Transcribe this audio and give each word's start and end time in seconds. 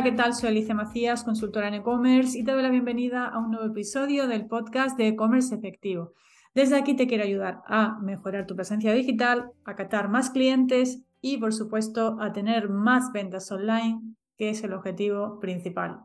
Hola, 0.00 0.10
¿qué 0.10 0.16
tal? 0.16 0.32
Soy 0.32 0.48
Alicia 0.48 0.74
Macías, 0.74 1.24
consultora 1.24 1.68
en 1.68 1.74
e-commerce 1.74 2.38
y 2.38 2.42
te 2.42 2.52
doy 2.52 2.62
la 2.62 2.70
bienvenida 2.70 3.26
a 3.26 3.38
un 3.38 3.50
nuevo 3.50 3.66
episodio 3.66 4.26
del 4.28 4.46
podcast 4.46 4.96
de 4.96 5.08
e-commerce 5.08 5.54
efectivo. 5.54 6.14
Desde 6.54 6.78
aquí 6.78 6.96
te 6.96 7.06
quiero 7.06 7.24
ayudar 7.24 7.60
a 7.66 7.98
mejorar 8.00 8.46
tu 8.46 8.56
presencia 8.56 8.94
digital, 8.94 9.50
a 9.66 9.76
captar 9.76 10.08
más 10.08 10.30
clientes 10.30 11.02
y, 11.20 11.36
por 11.36 11.52
supuesto, 11.52 12.16
a 12.18 12.32
tener 12.32 12.70
más 12.70 13.12
ventas 13.12 13.52
online, 13.52 14.00
que 14.38 14.48
es 14.48 14.64
el 14.64 14.72
objetivo 14.72 15.38
principal. 15.38 15.98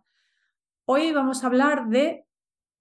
Hoy 0.84 1.14
vamos 1.14 1.46
a 1.46 1.48
hablar 1.48 1.88
de, 1.88 2.26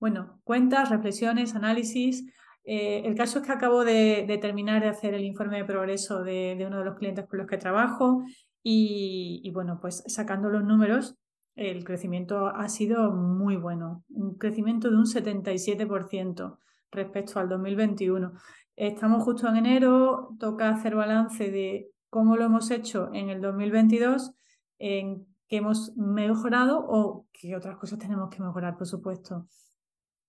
bueno, 0.01 0.41
cuentas, 0.43 0.91
reflexiones, 0.91 1.55
análisis. 1.55 2.24
Eh, 2.65 3.02
el 3.05 3.15
caso 3.15 3.38
es 3.38 3.46
que 3.46 3.52
acabo 3.52 3.85
de, 3.85 4.27
terminar 4.43 4.83
de 4.83 4.88
hacer 4.88 5.15
el 5.15 5.23
informe 5.23 5.59
de 5.59 5.65
progreso 5.65 6.24
de, 6.24 6.60
uno 6.66 6.80
de 6.80 6.85
los 6.85 6.96
clientes 6.96 7.24
con 7.29 7.38
los 7.38 7.46
que 7.46 7.57
trabajo 7.57 8.24
y, 8.66 9.50
bueno, 9.52 9.78
pues 9.78 10.02
sacando 10.06 10.48
los 10.48 10.64
números, 10.64 11.16
el 11.54 11.84
crecimiento 11.84 12.46
ha 12.46 12.68
sido 12.70 13.12
muy 13.12 13.56
bueno, 13.56 14.02
un 14.09 14.38
crecimiento 14.38 14.90
de 14.90 14.96
un 14.96 15.04
77% 15.04 16.59
respecto 16.90 17.38
al 17.38 17.50
2021. 17.50 18.32
Estamos 18.74 19.23
justo 19.23 19.48
en 19.48 19.56
enero, 19.56 20.30
toca 20.40 20.70
hacer 20.70 20.96
balance 20.96 21.50
de 21.50 21.90
cómo 22.09 22.37
lo 22.37 22.46
hemos 22.46 22.70
hecho 22.70 23.10
en 23.12 23.28
el 23.28 23.42
2022, 23.42 24.32
en 24.78 25.26
qué 25.46 25.59
hemos 25.59 25.95
mejorado 25.96 26.84
o 26.88 27.26
qué 27.32 27.54
otras 27.54 27.76
cosas 27.76 27.99
tenemos 27.99 28.30
que 28.30 28.43
mejorar, 28.43 28.78
por 28.78 28.87
supuesto. 28.87 29.46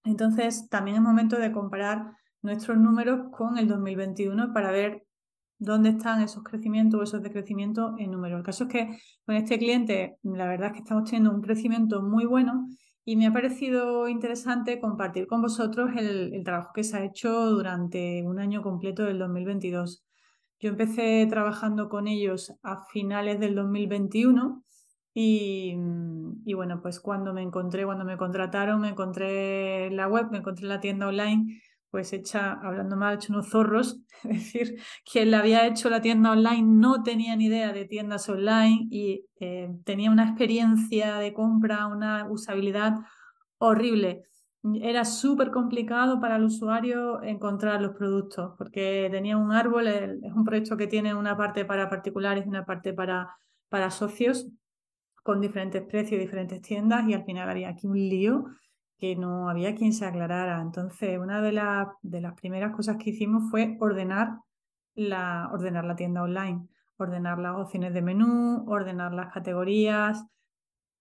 Entonces, 0.04 0.68
también 0.70 0.98
es 0.98 1.02
momento 1.02 1.38
de 1.38 1.54
comparar 1.54 2.18
nuestros 2.42 2.78
números 2.78 3.32
con 3.32 3.58
el 3.58 3.70
2021 3.70 4.52
para 4.54 4.72
ver 4.72 5.05
dónde 5.58 5.90
están 5.90 6.22
esos 6.22 6.44
crecimientos 6.44 7.00
o 7.00 7.04
esos 7.04 7.22
decrecimientos 7.22 7.94
en 8.00 8.12
número. 8.12 8.38
El 8.38 8.44
caso 8.44 8.66
es 8.66 8.70
que 8.70 9.00
con 9.26 9.36
este 9.36 9.58
cliente, 9.58 10.18
la 10.24 10.48
verdad 10.48 10.68
es 10.68 10.74
que 10.74 10.80
estamos 10.80 11.06
teniendo 11.06 11.32
un 11.32 11.42
crecimiento 11.42 12.02
muy 12.02 12.26
bueno 12.26 12.68
y 13.06 13.16
me 13.16 13.28
ha 13.28 13.34
parecido 13.34 14.08
interesante 14.08 14.80
compartir 14.80 15.28
con 15.28 15.42
vosotros 15.42 15.92
el, 15.96 16.42
trabajo 16.44 16.72
que 16.74 16.84
se 16.84 16.98
ha 16.98 17.06
hecho 17.06 17.50
durante 17.50 18.24
un 18.24 18.40
año 18.40 18.62
completo 18.62 19.04
del 19.04 19.20
2022. 19.20 20.04
Yo 20.60 20.70
empecé 20.70 21.26
trabajando 21.30 21.90
con 21.90 22.08
ellos 22.08 22.54
a 22.64 22.86
finales 22.86 23.40
del 23.40 23.56
2021 23.56 24.64
y, 25.14 25.76
y, 26.46 26.54
bueno, 26.56 26.82
pues 26.82 27.00
cuando 27.00 27.34
me 27.34 27.42
encontré, 27.42 27.86
cuando 27.86 28.04
me 28.04 28.18
contrataron, 28.18 28.82
me 28.82 28.90
encontré 28.90 29.90
la 29.92 30.08
web, 30.08 30.30
me 30.32 30.40
encontré 30.40 30.68
la 30.68 30.82
tienda 30.82 31.08
online 31.08 31.62
pues 31.96 32.12
hecha, 32.12 32.60
hablando 32.62 32.98
mal, 32.98 33.16
hecho 33.16 33.32
unos 33.32 33.48
zorros, 33.48 34.02
es 34.26 34.54
decir, 34.54 34.82
quien 35.10 35.32
le 35.32 35.38
había 35.38 35.66
hecho 35.66 35.90
la 35.90 36.02
tienda 36.02 36.34
online 36.34 36.62
no 36.62 37.04
tenía 37.04 37.38
ni 37.38 37.46
idea 37.46 37.72
de 37.72 37.86
tiendas 37.86 38.28
online 38.28 38.88
y 38.92 39.26
eh, 39.40 39.74
tenía 39.86 40.12
una 40.12 40.26
experiencia 40.26 41.20
de 41.20 41.32
compra, 41.32 41.88
una 41.88 42.30
usabilidad 42.30 42.96
horrible. 43.60 44.24
Era 44.82 45.06
súper 45.06 45.52
complicado 45.52 46.20
para 46.20 46.36
el 46.36 46.44
usuario 46.44 47.24
encontrar 47.24 47.82
los 47.82 47.96
productos 47.96 48.56
porque 48.58 49.08
tenía 49.10 49.38
un 49.38 49.54
árbol, 49.54 49.88
es 49.88 50.34
un 50.34 50.44
proyecto 50.44 50.76
que 50.76 50.88
tiene 50.88 51.16
una 51.16 51.38
parte 51.38 51.64
para 51.64 51.90
particulares 51.90 52.46
y 52.46 52.50
una 52.50 52.66
parte 52.66 52.92
para, 52.92 53.38
para 53.70 53.90
socios 53.90 54.50
con 55.24 55.40
diferentes 55.40 55.82
precios, 55.84 56.20
diferentes 56.20 56.62
tiendas 56.62 57.08
y 57.08 57.14
al 57.14 57.24
final 57.24 57.50
había 57.50 57.70
aquí 57.70 57.88
un 57.88 57.96
lío 57.96 58.48
que 58.98 59.16
no 59.16 59.50
había 59.50 59.76
quien 59.76 59.94
se 59.94 60.06
aclarara. 60.06 60.62
Entonces, 60.62 61.20
una 61.20 61.42
de, 61.42 61.52
de 62.02 62.22
las 62.22 62.34
primeras 62.34 62.76
cosas 62.76 62.98
que 62.98 63.12
hicimos 63.12 63.50
fue 63.50 63.78
ordenar 63.80 64.40
la, 64.96 65.50
ordenar 65.52 65.86
la 65.86 65.96
tienda 65.96 66.24
online, 66.24 66.68
ordenar 66.98 67.40
las 67.40 67.58
opciones 67.58 67.94
de 67.94 68.02
menú, 68.02 68.66
ordenar 68.68 69.14
las 69.14 69.34
categorías, 69.34 70.26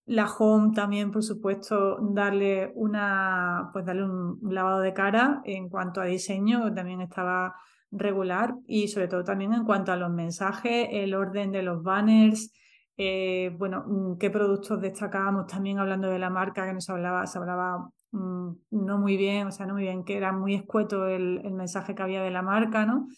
la 0.07 0.27
home 0.27 0.75
también, 0.75 1.11
por 1.11 1.23
supuesto, 1.23 1.99
darle 2.01 2.73
una, 2.75 3.71
pues 3.73 3.87
darle 3.87 4.05
un 4.05 4.39
lavado 4.43 4.81
de 4.81 4.93
cara 4.93 5.41
en 5.45 5.69
cuanto 5.69 6.01
a 6.01 6.05
diseño, 6.05 6.73
también 6.75 7.01
estaba 7.01 7.55
regular 7.91 8.55
y 8.67 8.89
sobre 8.89 9.09
todo 9.09 9.25
también 9.25 9.55
en 9.55 9.65
cuanto 9.65 9.93
a 9.93 9.97
los 9.97 10.11
mensajes, 10.11 10.89
el 10.91 11.15
orden 11.15 11.53
de 11.53 11.63
los 11.63 11.83
banners, 11.83 12.53
eh, 12.97 13.55
bueno, 13.59 13.85
mm, 13.87 14.19
qué 14.19 14.31
productos 14.31 14.81
destacábamos 14.81 15.47
también 15.47 15.79
hablando 15.79 16.09
de 16.11 16.19
la 16.19 16.31
marca 16.31 16.67
que 16.67 16.73
nos 16.73 16.89
hablaba, 16.89 17.27
se 17.27 17.39
hablaba 17.39 17.91
mm, 18.13 18.51
no 18.71 18.99
muy 18.99 19.17
bien, 19.17 19.49
o 19.49 19.51
sea, 19.51 19.67
no 19.67 19.75
muy 19.75 19.83
bien, 19.83 20.05
que 20.05 20.17
era 20.17 20.33
muy 20.33 20.55
escueto 20.55 21.07
el, 21.09 21.43
mensaje 21.53 21.95
que 21.95 22.03
había 22.03 22.23
de 22.23 22.31
la 22.31 22.43
marca, 22.43 22.87
¿no? 22.87 23.09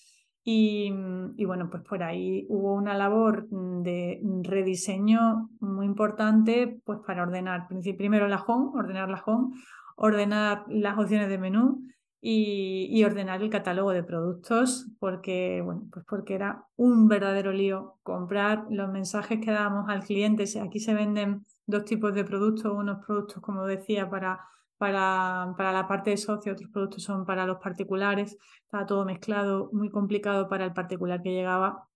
Y, 0.42 0.92
y, 1.36 1.44
bueno, 1.44 1.69
pues 1.70 1.82
por 1.82 2.04
ahí 2.04 2.47
hubo 2.48 2.75
una 2.75 2.94
labor 2.94 3.48
mm, 3.50 3.82
de 3.82 4.20
rediseño 4.42 5.50
muy 5.60 5.86
importante, 5.86 6.81
pues 6.84 7.00
para 7.06 7.22
ordenar 7.22 7.66
primero 7.98 8.28
la 8.28 8.42
home, 8.42 8.70
ordenar 8.78 9.09
la 9.09 9.22
home, 9.26 9.54
ordenar 9.97 10.65
las 10.69 10.98
opciones 10.98 11.28
de 11.28 11.38
menú, 11.38 11.86
y, 12.28 13.04
ordenar 13.04 13.41
el 13.41 13.50
catálogo 13.50 13.92
de 13.92 14.03
productos 14.03 14.88
porque, 14.98 15.62
bueno, 15.64 15.82
pues 15.92 16.04
porque 16.09 16.34
era 16.34 16.66
un 16.75 17.06
verdadero 17.06 17.53
lío 17.53 17.98
comprar 18.03 18.66
los 18.69 18.91
mensajes 18.91 19.38
que 19.41 19.53
dábamos 19.53 19.88
al 19.88 20.03
cliente. 20.03 20.44
Aquí 20.60 20.81
se 20.81 20.92
venden 20.92 21.47
dos 21.66 21.84
tipos 21.84 22.12
de 22.15 22.25
productos, 22.25 22.72
unos 22.72 23.04
productos, 23.06 23.41
como 23.41 23.65
decía, 23.65 24.10
para, 24.10 24.41
para, 24.76 25.54
para 25.56 25.70
la 25.70 25.86
parte 25.86 26.10
de 26.10 26.16
socio, 26.16 26.54
otros 26.54 26.69
productos 26.70 27.04
son 27.04 27.25
para 27.25 27.47
los 27.47 27.59
particulares. 27.59 28.36
Estaba 28.65 28.86
todo 28.86 29.04
mezclado, 29.04 29.70
muy 29.72 29.88
complicado 29.91 30.48
para 30.48 30.65
el 30.65 30.72
particular 30.72 31.22
que 31.22 31.31
llegaba 31.31 31.88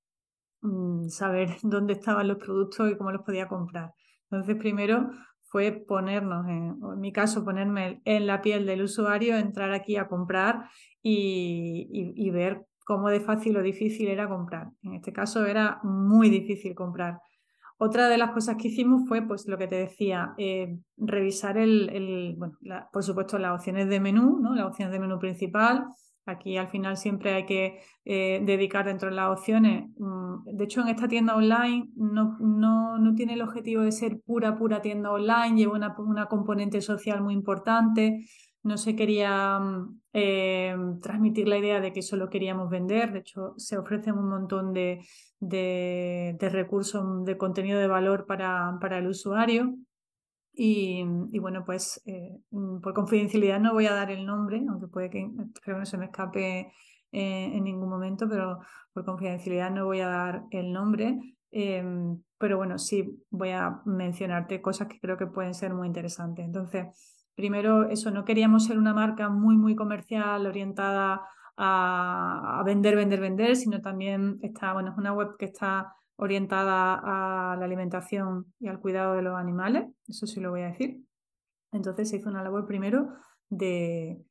mm, 0.61 1.09
saber 1.09 1.57
dónde 1.65 1.95
estaban 1.95 2.29
los 2.29 2.39
productos 2.39 2.89
y 2.89 2.97
cómo 2.97 3.11
los 3.11 3.23
podía 3.23 3.49
comprar. 3.49 3.95
Entonces, 4.31 4.55
primero 4.57 5.11
fue 5.51 5.73
ponernos, 5.73 6.47
en, 6.49 6.79
mi 7.01 7.13
caso, 7.13 7.45
ponerme 7.45 8.01
en 8.05 8.27
la 8.27 8.41
piel 8.41 8.67
del 8.67 8.83
usuario, 8.83 9.37
entrar 9.37 9.73
aquí 9.73 9.97
a 9.97 10.07
comprar 10.07 10.69
y, 11.03 12.31
ver 12.31 12.67
cómo 12.87 13.09
de 13.09 13.21
fácil 13.21 13.57
o 13.57 13.63
difícil 13.63 14.09
era 14.09 14.29
comprar. 14.29 14.69
En 14.83 14.95
este 14.95 15.13
caso 15.13 15.45
era 15.45 15.81
muy 15.83 16.31
difícil 16.31 16.75
comprar. 16.75 17.19
Otra 17.79 18.09
de 18.09 18.19
las 18.19 18.31
cosas 18.31 18.57
que 18.57 18.69
hicimos 18.69 19.09
fue, 19.09 19.23
pues 19.23 19.49
lo 19.49 19.59
que 19.59 19.67
te 19.67 19.77
decía, 19.77 20.35
eh, 20.39 20.79
revisar 20.97 21.59
el, 21.59 22.35
bueno, 22.37 22.57
por 22.93 23.03
supuesto 23.03 23.39
las 23.39 23.55
opciones 23.55 23.89
de 23.89 23.99
menú, 23.99 24.39
¿no? 24.41 24.55
las 24.55 24.67
opciones 24.67 24.93
de 24.93 25.01
menú 25.01 25.19
principal, 25.19 25.87
Aquí 26.27 26.57
al 26.57 26.69
final 26.69 26.97
siempre 26.97 27.33
hay 27.33 27.47
que 27.47 27.81
eh, 28.05 28.41
dedicar 28.45 28.87
dentro 28.87 29.09
de 29.09 29.17
las 29.17 29.31
opciones. 29.31 29.89
Mm, 29.97 30.45
de 30.57 30.65
hecho, 30.65 30.83
en 30.83 30.89
esta 30.89 31.09
tienda 31.09 31.35
online 31.35 31.91
no, 31.97 32.39
no, 32.39 33.15
tiene 33.15 33.35
el 33.35 33.43
objetivo 33.43 33.83
de 33.83 33.93
ser 33.93 34.21
pura, 34.21 34.57
pura 34.57 34.83
tienda 34.83 35.11
online, 35.11 35.57
lleva 35.57 35.73
una, 35.75 36.27
componente 36.27 36.81
social 36.83 37.23
muy 37.23 37.35
importante. 37.35 38.27
No 38.63 38.77
se 38.77 38.95
quería 38.95 39.59
mm, 39.59 40.01
eh, 40.13 40.77
transmitir 41.03 41.49
la 41.49 41.59
idea 41.59 41.81
de 41.81 41.93
que 41.93 42.03
solo 42.03 42.29
queríamos 42.29 42.71
vender. 42.71 43.13
De 43.13 43.21
hecho, 43.21 43.55
se 43.57 43.79
ofrecen 43.79 44.19
un 44.19 44.29
montón 44.29 44.73
de, 44.73 45.01
de, 45.41 46.37
de 46.39 46.49
recursos 46.51 47.25
de 47.25 47.37
contenido 47.39 47.81
de 47.81 47.87
valor 47.89 48.27
para, 48.27 48.77
para 48.81 48.99
el 48.99 49.07
usuario. 49.07 49.75
Y, 50.63 51.39
bueno, 51.39 51.65
pues 51.65 52.03
eh, 52.05 52.39
mm, 52.51 52.81
por 52.83 52.93
confidencialidad 52.93 53.59
no 53.61 53.73
voy 53.73 53.87
a 53.87 53.95
dar 53.95 54.11
el 54.11 54.27
nombre, 54.27 54.63
aunque 54.69 54.89
puede 54.89 55.09
que 55.09 55.27
creo 55.63 55.77
que 55.77 55.81
no 55.81 55.87
se 55.87 55.97
me 55.97 56.05
escape 56.05 56.71
eh, 57.13 57.51
en 57.55 57.65
ningún 57.65 57.89
momento, 57.89 58.29
pero 58.29 58.59
por 58.93 59.07
confidencialidad 59.07 59.71
no 59.71 59.87
voy 59.87 60.01
a 60.01 60.09
dar 60.09 60.43
el 60.51 60.71
nombre. 60.71 61.19
Em, 61.51 62.23
pero 62.37 62.59
bueno, 62.59 62.77
sí 62.77 63.25
voy 63.31 63.53
a 63.53 63.81
mencionarte 63.87 64.61
cosas 64.61 64.89
que 64.89 65.01
creo 65.01 65.17
que 65.17 65.27
pueden 65.29 65.55
ser 65.55 65.73
muy 65.73 65.87
interesantes. 65.87 66.45
Entonces, 66.45 66.89
primero, 67.35 67.89
eso, 67.89 68.11
no 68.11 68.27
queríamos 68.27 68.67
ser 68.67 68.77
una 68.77 68.93
marca 68.93 69.31
muy, 69.31 69.57
muy 69.57 69.75
comercial, 69.75 70.47
orientada 70.47 71.23
a, 71.57 72.61
a 72.61 72.63
vender, 72.65 72.97
vender, 72.97 73.21
vender, 73.21 73.57
sino 73.57 73.81
también 73.81 74.39
está, 74.43 74.75
bueno, 74.75 74.91
es 74.91 74.99
una 74.99 75.15
web 75.15 75.39
que 75.39 75.47
está 75.47 75.95
orientada 76.21 77.01
a 77.03 77.57
la 77.57 77.65
alimentación 77.65 78.53
y 78.61 78.69
al 78.69 78.81
cuidado 78.81 79.15
de 79.15 79.23
los 79.23 79.37
animales, 79.37 79.87
eso 80.07 80.27
sí 80.27 80.41
lo 80.41 80.51
voy 80.51 80.63
a 80.63 80.69
decir. 80.69 81.03
Entonces 81.73 82.11
se 82.11 82.17
hizo 82.17 82.29
una 82.29 82.43
labor 82.43 82.67
primero 82.67 83.09
de, 83.49 84.25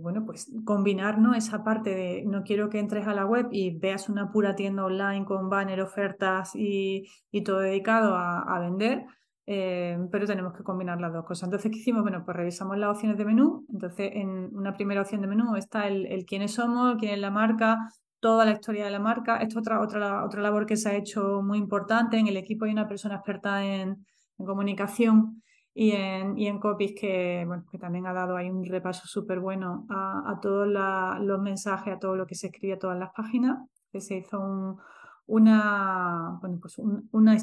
bueno, 0.00 0.24
pues 0.24 0.50
combinar 0.64 1.18
esa 1.36 1.64
parte 1.64 1.90
de 1.90 2.24
no 2.26 2.42
quiero 2.44 2.70
que 2.70 2.78
entres 2.78 3.06
a 3.06 3.14
la 3.14 3.26
web 3.26 3.48
y 3.50 3.76
veas 3.78 4.08
una 4.08 4.30
pura 4.30 4.54
tienda 4.54 4.84
online 4.84 5.24
con 5.24 5.48
banner, 5.48 5.80
ofertas 5.80 6.52
y, 6.54 7.08
todo 7.44 7.60
dedicado 7.60 8.14
a, 8.16 8.58
vender, 8.60 9.04
eh, 9.46 9.98
pero 10.12 10.26
tenemos 10.26 10.54
que 10.54 10.62
combinar 10.62 11.00
las 11.00 11.12
dos 11.12 11.24
cosas. 11.24 11.48
Entonces, 11.48 11.70
¿qué 11.70 11.78
hicimos? 11.78 12.02
Bueno, 12.02 12.24
pues 12.24 12.36
revisamos 12.36 12.78
las 12.78 12.90
opciones 12.90 13.18
de 13.18 13.24
menú. 13.24 13.66
Entonces, 13.72 14.12
en 14.14 14.54
una 14.54 14.74
primera 14.74 15.00
opción 15.00 15.20
de 15.20 15.26
menú 15.26 15.56
está 15.56 15.88
el 15.88 16.24
quiénes 16.26 16.52
somos, 16.52 16.96
quién 16.98 17.12
es 17.12 17.20
la 17.20 17.30
marca, 17.30 17.88
toda 18.24 18.46
la 18.46 18.52
historia 18.52 18.86
de 18.86 18.90
la 18.90 19.00
marca. 19.00 19.36
Esto 19.36 19.58
es 19.58 19.66
otra, 19.66 19.82
otra, 19.82 20.24
otra 20.24 20.40
labor 20.40 20.64
que 20.64 20.78
se 20.78 20.88
ha 20.88 20.96
hecho 20.96 21.42
muy 21.42 21.58
importante. 21.58 22.16
En 22.16 22.26
el 22.26 22.38
equipo 22.38 22.64
hay 22.64 22.72
una 22.72 22.88
persona 22.88 23.16
experta 23.16 23.62
en, 23.62 24.06
comunicación 24.38 25.42
y 25.74 25.90
en, 25.90 26.38
y 26.38 26.46
en 26.46 26.58
copies 26.58 26.94
que, 26.98 27.46
que 27.70 27.78
también 27.78 28.06
ha 28.06 28.14
dado 28.14 28.36
un 28.36 28.64
repaso 28.64 29.06
súper 29.06 29.40
bueno 29.40 29.86
a, 29.90 30.38
todos 30.40 30.66
los 30.66 31.40
mensajes, 31.42 31.92
a 31.92 31.98
todo 31.98 32.16
lo 32.16 32.26
que 32.26 32.34
se 32.34 32.46
escribe 32.46 32.72
a 32.72 32.78
todas 32.78 32.98
las 32.98 33.10
páginas, 33.12 33.58
se 33.92 34.16
hizo 34.16 34.40
un, 34.40 34.78
una, 35.26 36.38
bueno, 36.40 36.58
pues 36.62 36.78
una 36.78 37.36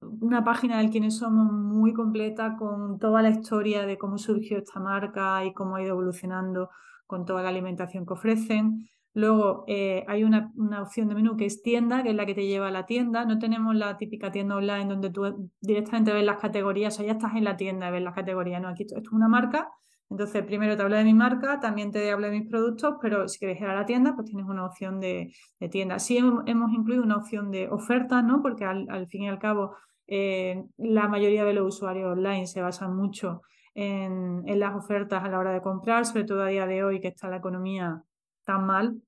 una 0.00 0.44
página 0.44 0.78
del 0.78 0.90
quiénes 0.90 1.16
somos 1.16 1.52
muy 1.52 1.92
completa 1.92 2.56
con 2.56 2.98
toda 2.98 3.22
la 3.22 3.30
historia 3.30 3.86
de 3.86 3.98
cómo 3.98 4.18
surgió 4.18 4.58
esta 4.58 4.80
marca 4.80 5.44
y 5.44 5.52
cómo 5.52 5.76
ha 5.76 5.82
ido 5.82 5.90
evolucionando 5.90 6.70
con 7.06 7.24
toda 7.24 7.42
la 7.42 7.48
alimentación 7.48 8.04
que 8.06 8.12
ofrecen. 8.14 8.88
Luego 9.18 9.64
eh, 9.66 10.04
hay 10.06 10.22
una, 10.22 10.52
opción 10.80 11.08
de 11.08 11.16
menú 11.16 11.36
que 11.36 11.44
es 11.44 11.60
tienda, 11.60 12.04
que 12.04 12.10
es 12.10 12.14
la 12.14 12.24
que 12.24 12.36
te 12.36 12.46
lleva 12.46 12.68
a 12.68 12.70
la 12.70 12.86
tienda. 12.86 13.24
No 13.24 13.40
tenemos 13.40 13.74
la 13.74 13.96
típica 13.98 14.30
tienda 14.30 14.54
online 14.54 14.84
donde 14.84 15.10
tú 15.10 15.50
directamente 15.60 16.12
ves 16.12 16.24
las 16.24 16.36
categorías, 16.38 16.94
o 16.94 16.96
sea, 16.98 17.06
ya 17.06 17.12
estás 17.14 17.34
en 17.34 17.42
la 17.42 17.56
tienda 17.56 17.88
y 17.88 17.90
ves 17.90 18.02
las 18.02 18.14
categorías. 18.14 18.62
No, 18.62 18.68
aquí 18.68 18.84
esto, 18.84 18.96
es 18.96 19.10
una 19.10 19.26
marca. 19.26 19.72
Entonces, 20.08 20.44
primero 20.44 20.76
te 20.76 20.84
hablo 20.84 20.94
de 20.94 21.02
mi 21.02 21.14
marca, 21.14 21.58
también 21.58 21.90
te 21.90 22.12
hablo 22.12 22.28
de 22.28 22.38
mis 22.38 22.48
productos, 22.48 22.94
pero 23.02 23.26
si 23.26 23.40
quieres 23.40 23.60
ir 23.60 23.66
a 23.66 23.74
la 23.74 23.86
tienda, 23.86 24.14
pues 24.14 24.28
tienes 24.28 24.46
una 24.46 24.64
opción 24.64 25.00
de, 25.00 25.32
tienda. 25.68 25.98
Sí 25.98 26.16
hemos, 26.18 26.72
incluido 26.72 27.02
una 27.02 27.16
opción 27.16 27.50
de 27.50 27.68
oferta, 27.70 28.22
¿no? 28.22 28.40
Porque 28.40 28.64
al, 28.66 29.08
fin 29.08 29.22
y 29.22 29.28
al 29.28 29.40
cabo, 29.40 29.74
eh, 30.06 30.62
la 30.76 31.08
mayoría 31.08 31.44
de 31.44 31.54
los 31.54 31.74
usuarios 31.74 32.12
online 32.12 32.46
se 32.46 32.62
basan 32.62 32.94
mucho 32.94 33.42
en, 33.74 34.44
en 34.46 34.60
las 34.60 34.76
ofertas 34.76 35.24
a 35.24 35.28
la 35.28 35.40
hora 35.40 35.52
de 35.52 35.60
comprar, 35.60 36.06
sobre 36.06 36.22
todo 36.22 36.42
a 36.44 36.46
día 36.46 36.66
de 36.66 36.84
hoy 36.84 37.00
que 37.00 37.08
está 37.08 37.28
la 37.28 37.38
economía 37.38 38.04
tan 38.44 38.64
mal, 38.64 39.02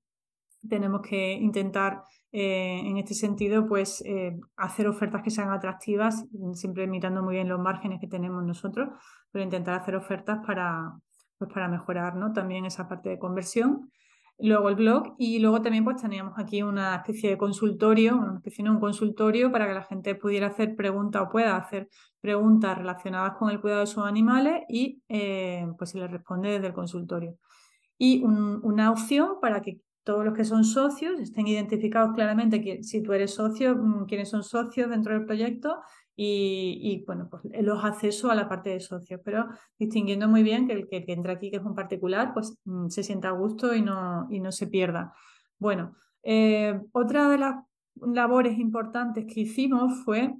tenemos 0.67 1.01
que 1.01 1.33
intentar 1.33 2.03
eh, 2.31 2.79
en 2.85 2.97
este 2.97 3.13
sentido 3.13 3.67
pues 3.67 4.01
eh, 4.05 4.39
hacer 4.55 4.87
ofertas 4.87 5.21
que 5.21 5.29
sean 5.29 5.51
atractivas, 5.51 6.25
siempre 6.53 6.87
mirando 6.87 7.23
muy 7.23 7.35
bien 7.35 7.49
los 7.49 7.59
márgenes 7.59 7.99
que 7.99 8.07
tenemos 8.07 8.43
nosotros, 8.43 8.89
pero 9.31 9.43
intentar 9.43 9.79
hacer 9.79 9.95
ofertas 9.95 10.39
para, 10.45 10.93
pues, 11.37 11.51
para 11.51 11.67
mejorar 11.67 12.15
¿no? 12.15 12.31
también 12.31 12.65
esa 12.65 12.87
parte 12.87 13.09
de 13.09 13.19
conversión. 13.19 13.91
Luego 14.43 14.69
el 14.69 14.75
blog 14.75 15.15
y 15.19 15.37
luego 15.37 15.61
también 15.61 15.83
pues 15.83 16.01
teníamos 16.01 16.33
aquí 16.37 16.63
una 16.63 16.95
especie 16.95 17.29
de 17.29 17.37
consultorio, 17.37 18.15
una 18.15 18.37
especie 18.37 18.63
de 18.63 18.71
un 18.71 18.79
consultorio 18.79 19.51
para 19.51 19.67
que 19.67 19.73
la 19.75 19.83
gente 19.83 20.15
pudiera 20.15 20.47
hacer 20.47 20.75
preguntas 20.75 21.21
o 21.21 21.29
pueda 21.29 21.55
hacer 21.57 21.89
preguntas 22.21 22.75
relacionadas 22.75 23.37
con 23.37 23.51
el 23.51 23.61
cuidado 23.61 23.81
de 23.81 23.87
sus 23.87 24.03
animales 24.03 24.63
y 24.67 25.03
eh, 25.09 25.67
pues 25.77 25.91
se 25.91 25.99
les 25.99 26.09
responde 26.09 26.49
desde 26.49 26.67
el 26.67 26.73
consultorio. 26.73 27.35
Y 27.99 28.23
una 28.23 28.89
opción 28.89 29.35
para 29.39 29.61
que 29.61 29.81
todos 30.03 30.25
los 30.25 30.33
que 30.33 30.45
son 30.45 30.63
socios 30.63 31.19
estén 31.19 31.47
identificados 31.47 32.13
claramente 32.15 32.61
que, 32.61 32.83
si 32.83 33.03
tú 33.03 33.13
eres 33.13 33.33
socio, 33.33 33.75
mm, 33.75 34.05
quiénes 34.05 34.29
son 34.29 34.43
socios 34.43 34.89
dentro 34.89 35.13
del 35.13 35.25
proyecto 35.25 35.79
y, 36.23 37.03
bueno, 37.07 37.29
pues 37.31 37.43
los 37.63 37.83
accesos 37.83 38.29
a 38.29 38.35
la 38.35 38.47
parte 38.47 38.69
de 38.69 38.79
socios, 38.79 39.19
pero 39.25 39.47
distinguiendo 39.79 40.27
muy 40.27 40.43
bien 40.43 40.67
que 40.67 40.73
el 40.73 40.87
que, 40.87 41.03
entra 41.07 41.33
aquí, 41.33 41.49
que 41.49 41.57
es 41.57 41.63
un 41.63 41.73
particular, 41.73 42.33
pues 42.33 42.57
mm, 42.65 42.89
se 42.89 43.03
sienta 43.03 43.29
a 43.29 43.31
gusto 43.31 43.73
y 43.73 43.81
no, 43.81 44.27
y 44.29 44.39
no 44.39 44.51
se 44.51 44.67
pierda. 44.67 45.13
Bueno, 45.57 45.95
eh, 46.23 46.79
otra 46.91 47.27
de 47.29 47.37
las 47.39 47.55
labores 47.95 48.57
importantes 48.59 49.25
que 49.25 49.41
hicimos 49.41 50.03
fue, 50.05 50.35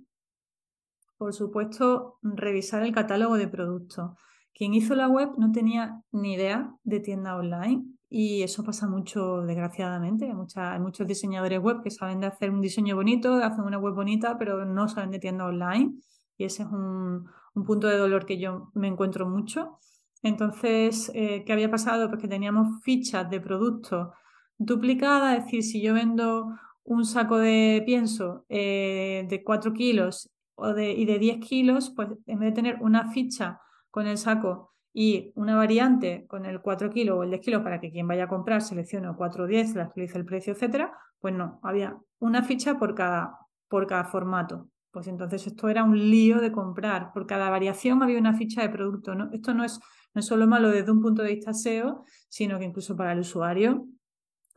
por 1.18 1.34
supuesto, 1.34 2.20
revisar 2.22 2.84
el 2.84 2.92
catálogo 2.92 3.38
de 3.38 3.48
productos. 3.48 4.12
Quien 4.54 4.74
hizo 4.74 4.96
la 4.96 5.08
web 5.08 5.32
no 5.38 5.52
tenía 5.52 6.02
ni 6.12 6.34
idea 6.34 6.76
de 6.84 7.00
tienda 7.00 7.36
online 7.36 7.84
y 8.14 8.44
eso 8.44 8.64
pasa 8.64 8.88
mucho, 8.88 9.42
desgraciadamente. 9.42 10.30
Hay, 10.56 10.80
muchos 10.82 11.08
diseñadores 11.08 11.62
web 11.62 11.82
que 11.82 11.90
saben 11.90 12.20
de 12.20 12.28
hacer 12.28 12.52
un 12.52 12.60
diseño 12.60 12.98
bonito, 12.98 13.36
hacen 13.36 13.64
una 13.64 13.78
web 13.78 13.96
bonita, 13.96 14.38
pero 14.38 14.66
no 14.66 14.90
saben 14.90 15.12
de 15.12 15.20
tienda 15.20 15.46
online. 15.46 15.94
Y 16.38 16.44
ese 16.44 16.64
es 16.64 16.70
un, 16.70 17.26
punto 17.66 17.88
de 17.88 17.98
dolor 17.98 18.26
que 18.26 18.38
yo 18.38 18.70
me 18.74 18.90
encuentro 18.90 19.30
mucho. 19.30 19.80
Entonces, 20.24 21.10
eh, 21.16 21.44
¿qué 21.46 21.54
había 21.54 21.72
pasado? 21.72 22.10
Pues 22.10 22.22
que 22.22 22.28
teníamos 22.28 22.84
fichas 22.84 23.30
de 23.30 23.40
productos 23.40 24.10
duplicadas, 24.58 25.38
es 25.38 25.46
decir, 25.46 25.64
si 25.64 25.82
yo 25.82 25.94
vendo 25.94 26.50
un 26.84 27.06
saco 27.06 27.38
de 27.38 27.82
pienso 27.86 28.46
eh, 28.50 29.26
de 29.30 29.42
4 29.42 29.72
kilos 29.72 30.30
o 30.56 30.74
de, 30.74 30.92
y 30.92 31.06
de 31.06 31.18
10 31.18 31.40
kilos, 31.40 31.92
pues 31.96 32.10
en 32.26 32.40
vez 32.40 32.50
de 32.50 32.56
tener 32.56 32.78
una 32.82 33.10
ficha 33.12 33.62
con 33.92 34.08
el 34.08 34.18
saco 34.18 34.72
y 34.94 35.32
una 35.36 35.56
variante 35.56 36.26
con 36.28 36.46
el 36.46 36.62
4 36.62 36.90
kilos 36.90 37.18
o 37.18 37.24
el 37.24 37.30
10 37.30 37.42
kilos 37.42 37.64
para 37.64 37.80
que 37.80 37.92
quien 37.92 38.08
vaya 38.08 38.26
a 38.26 38.28
comprar 38.28 38.62
seleccione 38.62 39.10
4 39.16 39.44
o 39.44 39.48
10, 39.48 39.76
le 39.76 39.82
actualice 39.82 40.18
el 40.18 40.26
precio, 40.26 40.54
etcétera, 40.54 40.94
pues 41.20 41.34
no, 41.34 41.60
había 41.64 41.98
una 42.20 42.44
ficha 42.44 42.78
por 42.78 42.96
cada, 42.96 43.38
por 43.70 43.88
cada 43.88 44.06
formato. 44.06 44.68
Pues 44.92 45.08
entonces 45.08 45.48
esto 45.48 45.70
era 45.70 45.84
un 45.86 45.98
lío 45.98 46.42
de 46.42 46.52
comprar. 46.52 47.14
Por 47.14 47.26
cada 47.26 47.50
variación 47.50 48.04
había 48.04 48.20
una 48.20 48.34
ficha 48.34 48.62
de 48.62 48.70
producto. 48.70 49.16
¿no? 49.16 49.30
Esto 49.32 49.54
no 49.54 49.64
es, 49.64 49.80
no 50.14 50.22
solo 50.22 50.48
malo 50.48 50.70
desde 50.70 50.92
un 50.92 51.02
punto 51.02 51.22
de 51.22 51.36
vista 51.36 51.54
SEO, 51.54 52.04
sino 52.28 52.60
que 52.60 52.66
incluso 52.66 52.98
para 52.98 53.14
el 53.14 53.20
usuario 53.20 53.88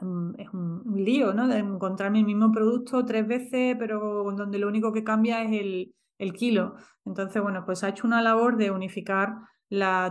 mm, 0.00 0.32
es 0.38 0.48
un, 0.52 0.82
lío, 0.96 1.32
¿no? 1.34 1.46
De 1.46 1.58
encontrarme 1.58 2.19
el 2.19 2.25
mismo 2.25 2.50
producto 2.50 3.04
tres 3.04 3.26
veces, 3.26 3.76
pero 3.78 4.25
donde 4.32 4.58
lo 4.58 4.66
único 4.66 4.92
que 4.92 5.04
cambia 5.04 5.44
es 5.44 5.52
el, 5.52 5.94
el 6.25 6.32
kilo. 6.32 6.75
Entonces, 7.05 7.43
bueno, 7.43 7.65
pues 7.65 7.85
ha 7.85 7.88
hecho 7.91 8.06
una 8.06 8.23
labor 8.23 8.56
de 8.56 8.71
unificar 8.71 9.35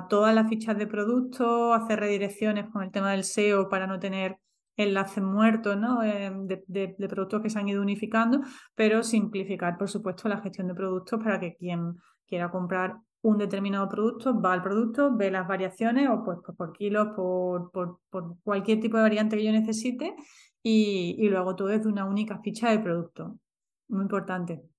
todas 0.10 0.36
las 0.36 0.50
fichas 0.50 0.77
de 0.77 0.88
producto, 0.88 1.74
hacer 1.74 2.00
redirecciones 2.00 2.69
con 2.69 2.83
el 2.83 2.92
tema 2.92 3.12
del 3.12 3.24
SEO 3.24 3.69
para 3.69 3.88
no 3.88 4.00
tener 4.00 4.38
enlaces 4.75 5.24
muertos 5.24 5.77
¿no? 5.77 6.04
Eh, 6.04 6.31
de, 6.68 7.07
productos 7.07 7.42
que 7.42 7.50
se 7.50 7.60
han 7.60 7.69
ido 7.69 7.81
unificando, 7.81 8.39
pero 8.75 9.04
simplificar, 9.04 9.77
por 9.77 9.89
supuesto, 9.89 10.27
la 10.27 10.42
gestión 10.42 10.68
de 10.68 10.74
productos 10.74 11.24
para 11.24 11.39
que 11.39 11.56
quien 11.56 11.95
quiera 12.27 12.50
comprar 12.50 12.98
un 13.21 13.38
determinado 13.38 13.88
producto 13.88 14.39
va 14.42 14.54
al 14.54 14.63
producto, 14.63 15.16
ve 15.16 15.31
las 15.31 15.48
variaciones 15.48 16.09
o 16.09 16.24
pues, 16.25 16.39
por 16.57 16.74
kilos, 16.74 17.09
por, 17.16 17.71
por, 17.71 18.00
cualquier 18.44 18.81
tipo 18.81 18.98
de 18.98 19.04
variante 19.04 19.38
que 19.38 19.45
yo 19.45 19.51
necesite 19.51 20.13
y, 20.62 21.16
y 21.19 21.30
lo 21.30 21.39
hago 21.39 21.56
todo 21.56 21.69
desde 21.69 21.88
una 21.88 22.06
única 22.06 22.39
ficha 22.42 22.69
de 22.71 22.80
producto. 22.80 23.38
Muy 23.88 24.01
importante. 24.01 24.72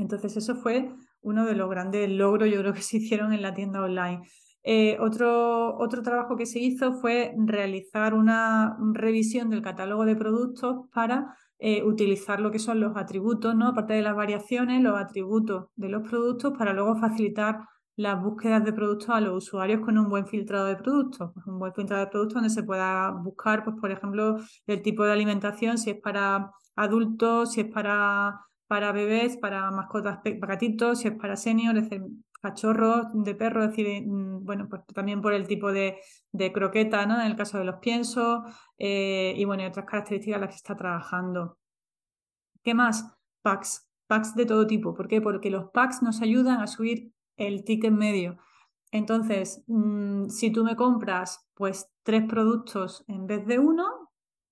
Entonces 0.00 0.36
eso 0.36 0.56
fue 0.56 0.92
uno 1.22 1.44
de 1.46 1.54
los 1.54 1.68
grandes 1.70 2.10
logros, 2.10 2.50
yo 2.50 2.60
creo 2.60 2.72
que 2.72 2.82
se 2.82 2.96
hicieron 2.96 3.32
en 3.32 3.42
la 3.42 3.54
tienda 3.54 3.82
online. 3.82 4.22
Eh, 4.62 4.98
otro, 5.00 5.76
otro 5.78 6.02
trabajo 6.02 6.36
que 6.36 6.46
se 6.46 6.58
hizo 6.58 6.92
fue 6.94 7.34
realizar 7.38 8.14
una 8.14 8.76
revisión 8.92 9.48
del 9.50 9.62
catálogo 9.62 10.04
de 10.04 10.16
productos 10.16 10.88
para 10.92 11.36
eh, 11.58 11.82
utilizar 11.82 12.40
lo 12.40 12.50
que 12.50 12.58
son 12.58 12.80
los 12.80 12.96
atributos, 12.96 13.54
¿no? 13.54 13.68
aparte 13.68 13.94
de 13.94 14.02
las 14.02 14.16
variaciones, 14.16 14.82
los 14.82 14.98
atributos 14.98 15.66
de 15.76 15.88
los 15.88 16.08
productos 16.08 16.56
para 16.56 16.72
luego 16.72 16.96
facilitar 16.96 17.60
las 17.96 18.22
búsquedas 18.22 18.64
de 18.64 18.72
productos 18.72 19.10
a 19.10 19.20
los 19.20 19.44
usuarios 19.44 19.82
con 19.82 19.98
un 19.98 20.08
buen 20.08 20.26
filtrado 20.26 20.66
de 20.66 20.76
productos. 20.76 21.30
Pues 21.34 21.46
un 21.46 21.58
buen 21.58 21.74
filtrado 21.74 22.04
de 22.04 22.10
productos 22.10 22.34
donde 22.34 22.48
se 22.48 22.62
pueda 22.62 23.10
buscar, 23.10 23.62
pues, 23.62 23.76
por 23.78 23.90
ejemplo, 23.90 24.38
el 24.66 24.80
tipo 24.80 25.04
de 25.04 25.12
alimentación, 25.12 25.76
si 25.76 25.90
es 25.90 26.00
para 26.00 26.50
adultos, 26.76 27.52
si 27.52 27.60
es 27.60 27.66
para 27.66 28.40
para 28.70 28.92
bebés, 28.92 29.36
para 29.36 29.68
mascotas, 29.72 30.18
para 30.18 30.54
gatitos, 30.54 31.00
si 31.00 31.08
es 31.08 31.14
para 31.14 31.34
seniors, 31.34 31.88
cachorros 32.40 33.08
de 33.12 33.34
perro, 33.34 33.66
mm, 33.66 34.44
bueno, 34.44 34.68
pues 34.68 34.82
también 34.94 35.20
por 35.20 35.32
el 35.32 35.48
tipo 35.48 35.72
de, 35.72 35.98
croqueta, 36.54 37.04
¿no? 37.04 37.20
En 37.20 37.26
el 37.26 37.34
caso 37.34 37.58
de 37.58 37.64
los 37.64 37.80
piensos, 37.80 38.44
eh, 38.78 39.34
y 39.36 39.44
bueno, 39.44 39.66
otras 39.66 39.86
características 39.86 40.40
las 40.40 40.50
que 40.50 40.54
está 40.54 40.76
trabajando. 40.76 41.58
¿Qué 42.62 42.72
más? 42.72 43.12
Packs, 43.42 43.90
packs 44.06 44.36
de 44.36 44.46
todo 44.46 44.68
tipo. 44.68 44.94
¿Por 44.94 45.08
qué? 45.08 45.20
Porque 45.20 45.50
los 45.50 45.70
packs 45.72 46.00
nos 46.00 46.22
ayudan 46.22 46.60
a 46.60 46.68
subir 46.68 47.12
el 47.36 47.64
ticket 47.64 47.90
medio. 47.92 48.38
Entonces, 48.92 49.64
mm, 49.66 50.28
si 50.28 50.52
tú 50.52 50.62
me 50.62 50.76
compras 50.76 51.44
pues 51.54 51.90
tres 52.04 52.22
productos 52.28 53.04
en 53.08 53.26
vez 53.26 53.44
de 53.46 53.58
uno, 53.58 53.99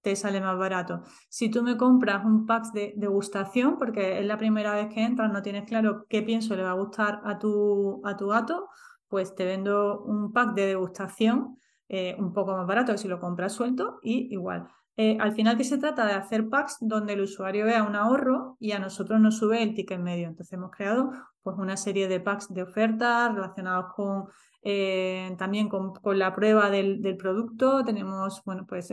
te 0.09 0.17
sale 0.17 0.41
más 0.41 0.57
barato. 0.57 1.03
Si 1.29 1.51
tú 1.51 1.63
me 1.63 1.77
compras 1.77 2.25
un 2.25 2.47
pack 2.47 2.73
de 2.73 2.95
degustación, 2.97 3.77
porque 3.77 4.19
es 4.19 4.25
la 4.25 4.39
primera 4.39 4.73
vez 4.75 4.89
que 4.89 5.05
entras, 5.05 5.31
no 5.31 5.43
tienes 5.43 5.65
claro 5.65 6.07
qué 6.09 6.23
pienso 6.23 6.57
le 6.57 6.63
va 6.63 6.71
a 6.71 6.81
gustar 6.83 7.21
a 7.25 7.39
tu, 7.39 8.01
a 8.07 8.17
tu 8.17 8.29
gato, 8.29 8.71
pues 9.09 9.35
te 9.35 9.45
vendo 9.45 10.01
un 10.05 10.33
pack 10.33 10.55
de 10.55 10.65
degustación 10.65 11.59
eh, 11.89 12.15
un 12.19 12.33
poco 12.35 12.55
más 12.55 12.67
barato 12.67 12.93
que 12.93 12.99
si 12.99 13.09
lo 13.09 13.19
compras 13.19 13.53
suelto 13.53 13.99
y 14.03 14.33
igual. 14.33 14.69
Eh, 14.97 15.17
al 15.21 15.33
final 15.33 15.57
que 15.57 15.65
se 15.65 15.79
trata 15.79 16.05
de 16.07 16.13
hacer 16.13 16.49
packs 16.49 16.77
donde 16.81 17.15
el 17.15 17.23
usuario 17.23 17.65
vea 17.65 17.85
un 17.85 17.97
ahorro 17.97 18.57
y 18.59 18.73
a 18.73 18.79
nosotros 18.79 19.21
nos 19.21 19.39
sube 19.39 19.63
el 19.63 19.75
ticket 19.75 19.99
medio. 19.99 20.29
Entonces 20.29 20.53
hemos 20.53 20.71
creado 20.71 21.13
pues 21.43 21.57
una 21.57 21.77
serie 21.77 22.09
de 22.09 22.21
packs 22.21 22.53
de 22.53 22.65
ofertas 22.65 23.35
relacionados 23.35 23.95
con 23.95 24.27
eh, 24.63 25.35
también 25.39 25.69
con, 25.69 25.95
la 26.19 26.35
prueba 26.35 26.69
del, 26.69 27.17
producto. 27.17 27.85
Tenemos 27.85 28.43
bueno 28.45 28.67
pues 28.67 28.93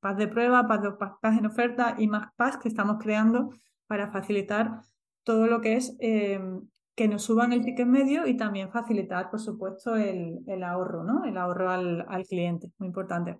packs 0.00 0.18
de 0.18 0.26
prueba, 0.26 0.66
packs, 0.66 0.88
packs 1.20 1.38
en 1.38 1.46
oferta 1.46 1.94
y 1.98 2.08
más 2.08 2.32
packs 2.34 2.56
que 2.56 2.68
estamos 2.68 2.96
creando 2.98 3.50
para 3.86 4.10
facilitar 4.10 4.80
todo 5.22 5.46
lo 5.46 5.60
que 5.60 5.76
es 5.76 5.96
que 6.94 7.08
nos 7.08 7.22
suban 7.22 7.52
el 7.52 7.64
ticket 7.64 7.86
medio 7.86 8.26
y 8.26 8.36
también 8.36 8.70
facilitar, 8.70 9.30
por 9.30 9.40
supuesto, 9.40 9.96
el, 9.96 10.62
ahorro, 10.62 11.04
¿no? 11.04 11.24
El 11.24 11.36
ahorro 11.38 11.70
al, 11.70 12.04
al 12.08 12.24
cliente, 12.24 12.70
muy 12.78 12.88
importante. 12.88 13.38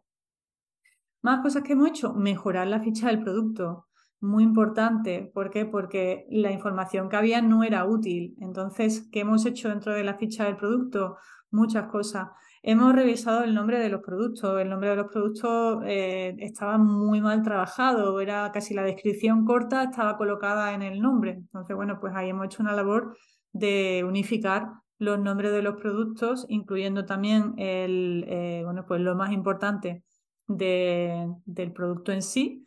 Más 1.23 1.41
cosas 1.41 1.63
que 1.63 1.75
hemos 1.75 1.89
hecho, 1.89 2.15
mejorar 2.15 2.67
la 2.67 2.81
ficha 2.81 3.09
del 3.09 3.23
producto. 3.23 3.87
Muy 4.21 4.45
importante. 4.45 5.31
¿Por 5.35 5.51
qué? 5.51 5.67
Porque 5.67 6.27
la 6.31 6.53
información 6.53 7.09
que 7.09 7.17
había 7.17 7.43
no 7.43 7.63
era 7.65 7.85
útil. 7.85 8.37
Entonces, 8.41 9.09
¿qué 9.11 9.21
hemos 9.21 9.45
hecho 9.47 9.69
dentro 9.69 9.93
de 9.93 10.05
la 10.05 10.15
ficha 10.15 10.45
del 10.45 10.57
producto? 10.57 11.17
Muchas 11.51 11.89
cosas. 11.89 12.29
Hemos 12.63 12.95
revisado 12.95 13.45
el 13.45 13.55
nombre 13.55 13.79
de 13.79 13.89
los 13.89 14.01
productos. 14.03 14.61
El 14.61 14.71
nombre 14.71 14.91
de 14.91 14.97
los 14.97 15.11
productos 15.11 15.83
eh, 15.87 16.35
estaba 16.39 16.79
muy 16.79 17.21
mal 17.21 17.43
trabajado, 17.43 18.21
era 18.21 18.51
casi 18.53 18.75
la 18.75 18.83
descripción 18.85 19.45
corta, 19.45 19.85
estaba 19.85 20.17
colocada 20.17 20.73
en 20.75 20.83
el 20.83 21.01
nombre. 21.01 21.33
Entonces, 21.33 21.77
bueno, 21.77 21.99
pues 22.01 22.15
ahí 22.15 22.31
hemos 22.31 22.47
hecho 22.47 22.63
una 22.63 22.75
labor 22.75 23.17
de 23.53 24.05
unificar 24.07 24.69
los 24.99 25.19
nombres 25.19 25.53
de 25.53 25.63
los 25.63 25.81
productos, 25.81 26.47
incluyendo 26.49 27.05
también 27.05 27.55
el, 27.59 28.25
eh, 28.29 28.63
bueno, 28.65 28.87
pues 28.87 29.01
lo 29.01 29.17
más 29.17 29.33
importante 29.33 30.05
del 30.47 31.73
producto 31.75 32.13
en 32.13 32.23
sí 32.23 32.67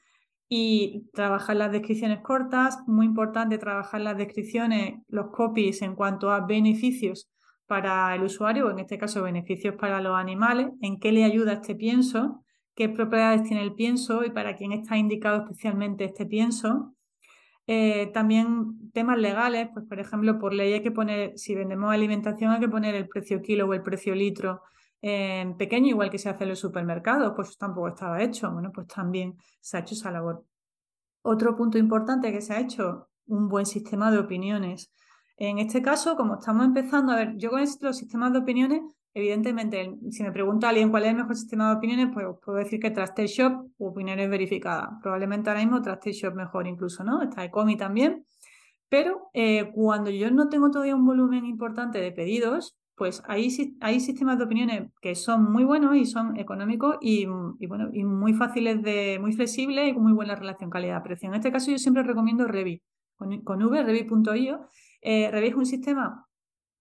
y 0.49 1.07
trabajar 1.13 1.55
las 1.55 1.71
descripciones 1.71 2.21
cortas, 2.21 2.79
muy 2.87 3.05
importante 3.05 3.57
trabajar 3.57 4.01
las 4.01 4.17
descripciones, 4.17 5.01
los 5.07 5.31
copies 5.31 5.81
en 5.81 5.95
cuanto 5.95 6.29
a 6.31 6.41
beneficios 6.41 7.29
para 7.67 8.13
el 8.15 8.23
usuario, 8.23 8.67
o 8.67 8.71
en 8.71 8.79
este 8.79 8.97
caso 8.97 9.23
beneficios 9.23 9.75
para 9.75 10.01
los 10.01 10.15
animales, 10.15 10.67
en 10.81 10.99
qué 10.99 11.11
le 11.11 11.23
ayuda 11.23 11.53
este 11.53 11.75
pienso, 11.75 12.43
qué 12.75 12.89
propiedades 12.89 13.43
tiene 13.43 13.63
el 13.63 13.73
pienso 13.73 14.23
y 14.23 14.31
para 14.31 14.55
quién 14.55 14.71
está 14.71 14.97
indicado 14.97 15.43
especialmente 15.43 16.05
este 16.05 16.25
pienso. 16.25 16.95
Eh, 17.67 18.11
también 18.13 18.91
temas 18.91 19.17
legales, 19.17 19.69
pues 19.73 19.85
por 19.87 19.99
ejemplo, 19.99 20.37
por 20.37 20.53
ley 20.53 20.73
hay 20.73 20.83
que 20.83 20.91
poner, 20.91 21.37
si 21.37 21.55
vendemos 21.55 21.91
alimentación, 21.91 22.51
hay 22.51 22.59
que 22.59 22.69
poner 22.69 22.93
el 22.93 23.07
precio 23.07 23.41
kilo 23.41 23.65
o 23.67 23.73
el 23.73 23.81
precio 23.81 24.13
litro 24.13 24.61
en 25.01 25.57
pequeño, 25.57 25.89
igual 25.89 26.09
que 26.09 26.17
se 26.17 26.29
hace 26.29 26.43
en 26.43 26.49
los 26.49 26.59
supermercados, 26.59 27.33
pues 27.35 27.57
tampoco 27.57 27.89
estaba 27.89 28.21
hecho. 28.23 28.51
Bueno, 28.51 28.71
pues 28.73 28.87
también 28.87 29.35
se 29.61 29.77
ha 29.77 29.79
hecho 29.81 29.93
esa 29.93 30.11
labor. 30.11 30.43
Otro 31.21 31.55
punto 31.55 31.77
importante 31.77 32.31
que 32.31 32.41
se 32.41 32.53
ha 32.53 32.59
hecho, 32.59 33.09
un 33.27 33.47
buen 33.47 33.65
sistema 33.65 34.11
de 34.11 34.19
opiniones. 34.19 34.91
En 35.37 35.59
este 35.59 35.81
caso, 35.81 36.15
como 36.15 36.35
estamos 36.35 36.65
empezando, 36.65 37.11
a 37.11 37.17
ver, 37.17 37.35
yo 37.37 37.49
con 37.49 37.59
los 37.59 37.97
sistemas 37.97 38.31
de 38.31 38.39
opiniones, 38.39 38.81
evidentemente, 39.13 39.95
si 40.11 40.23
me 40.23 40.31
pregunta 40.31 40.69
alguien 40.69 40.89
cuál 40.91 41.03
es 41.03 41.09
el 41.09 41.17
mejor 41.17 41.35
sistema 41.35 41.69
de 41.69 41.77
opiniones, 41.77 42.09
pues 42.13 42.25
puedo 42.43 42.57
decir 42.57 42.79
que 42.79 42.91
Trusted 42.91 43.27
Shop 43.27 43.67
opiniones 43.77 44.29
verificadas. 44.29 44.89
Probablemente 45.01 45.49
ahora 45.49 45.61
mismo 45.61 45.81
Trusted 45.81 46.11
Shop 46.11 46.35
mejor 46.35 46.67
incluso, 46.67 47.03
¿no? 47.03 47.21
Está 47.21 47.43
Ecomi 47.43 47.75
también. 47.75 48.25
Pero 48.87 49.29
eh, 49.33 49.71
cuando 49.73 50.09
yo 50.09 50.31
no 50.31 50.47
tengo 50.47 50.71
todavía 50.71 50.95
un 50.95 51.05
volumen 51.05 51.45
importante 51.45 51.99
de 51.99 52.11
pedidos, 52.11 52.77
pues 52.95 53.21
hay, 53.27 53.75
hay 53.81 53.99
sistemas 53.99 54.37
de 54.37 54.45
opiniones 54.45 54.91
que 55.01 55.15
son 55.15 55.51
muy 55.51 55.65
buenos 55.65 55.95
y 55.95 56.05
son 56.05 56.37
económicos 56.37 56.97
y, 57.01 57.25
bueno, 57.25 57.89
y 57.91 58.03
muy 58.05 58.33
fáciles 58.33 58.81
de, 58.83 59.17
muy 59.19 59.33
flexibles 59.33 59.89
y 59.89 59.93
con 59.93 60.03
muy 60.03 60.13
buena 60.13 60.35
relación 60.35 60.69
calidad-precio. 60.69 61.27
En 61.27 61.35
este 61.35 61.51
caso 61.51 61.71
yo 61.71 61.77
siempre 61.77 62.03
recomiendo 62.03 62.47
Revi, 62.47 62.81
con, 63.17 63.41
con 63.41 63.61
V, 63.61 63.83
Revi.io. 63.83 64.69
Eh, 65.07 65.53
un 65.55 65.67
sistema 65.67 66.25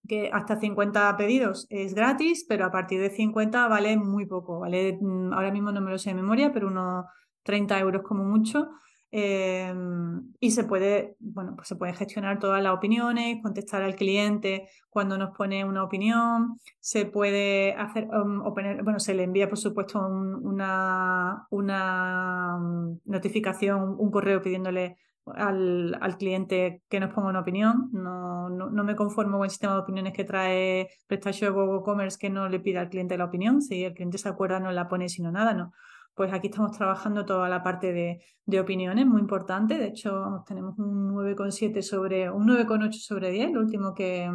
que 0.07 0.31
hasta 0.33 0.59
50 0.59 1.15
pedidos 1.15 1.67
es 1.69 1.93
gratis, 1.93 2.45
pero 2.49 2.65
a 2.65 2.71
partir 2.71 2.99
de 2.99 3.11
50 3.11 3.67
vale 3.67 3.97
muy 3.97 4.25
poco, 4.25 4.59
vale, 4.59 4.97
mm, 4.99 5.31
ahora 5.33 5.51
mismo 5.51 5.71
no 5.71 5.81
me 5.81 5.91
lo 5.91 5.97
sé 5.99 6.09
de 6.09 6.15
memoria, 6.15 6.51
pero 6.51 6.67
unos 6.67 7.05
30 7.43 7.79
euros 7.79 8.01
como 8.03 8.23
mucho. 8.23 8.69
Em, 9.11 10.33
y 10.39 10.51
se 10.51 10.63
puede, 10.65 11.15
bueno, 11.19 11.55
pues 11.55 11.67
se 11.67 11.93
gestionar 11.93 12.39
todas 12.39 12.61
las 12.63 12.73
opiniones, 12.73 13.41
contestar 13.43 13.83
al 13.83 13.95
cliente 13.95 14.67
cuando 14.89 15.17
nos 15.17 15.37
pone 15.37 15.63
una 15.63 15.83
opinión, 15.83 16.57
se 16.79 17.05
puede 17.05 17.73
hacer, 17.75 18.07
um, 18.09 18.43
bueno, 18.83 18.99
se 18.99 19.13
le 19.13 19.23
envía 19.23 19.47
por 19.47 19.59
supuesto 19.59 19.99
una, 19.99 21.47
una 21.51 22.57
um, 22.57 22.99
notificación, 23.05 23.95
un 23.97 24.11
correo 24.11 24.41
pidiéndole 24.41 24.97
al, 25.25 25.97
al, 25.99 26.17
cliente 26.17 26.81
que 26.89 26.99
nos 26.99 27.13
ponga 27.13 27.29
una 27.29 27.41
opinión. 27.41 27.89
No, 27.91 28.49
no, 28.49 28.83
me 28.83 28.95
conformo 28.95 29.37
con 29.37 29.45
el 29.45 29.49
sistema 29.49 29.73
de 29.73 29.79
opiniones 29.79 30.13
que 30.13 30.23
trae 30.23 30.89
PrestaShop 31.07 31.55
o 31.55 31.65
WooCommerce 31.65 32.17
que 32.19 32.29
no 32.29 32.47
le 32.47 32.59
pida 32.59 32.81
al 32.81 32.89
cliente 32.89 33.17
la 33.17 33.25
opinión. 33.25 33.61
Si 33.61 33.83
el 33.83 33.93
cliente 33.93 34.17
se 34.17 34.29
acuerda, 34.29 34.59
no 34.59 34.71
la 34.71 34.87
pone, 34.87 35.09
sino 35.09 35.31
nada, 35.31 35.53
no 35.53 35.73
pues 36.15 36.31
aquí 36.33 36.47
estamos 36.47 36.71
trabajando 36.71 37.25
toda 37.25 37.49
la 37.49 37.61
parte 37.61 37.91
de, 37.91 38.59
opiniones, 38.59 39.05
muy 39.05 39.19
importante. 39.19 39.77
De 39.77 39.87
hecho, 39.87 40.43
tenemos 40.47 40.79
un 40.79 41.13
9,7 41.13 41.81
sobre, 41.81 42.29
un 42.29 42.47
9,8 42.47 42.93
sobre 42.93 43.31
10, 43.31 43.51
lo 43.51 43.59
último 43.59 43.93
que, 43.93 44.31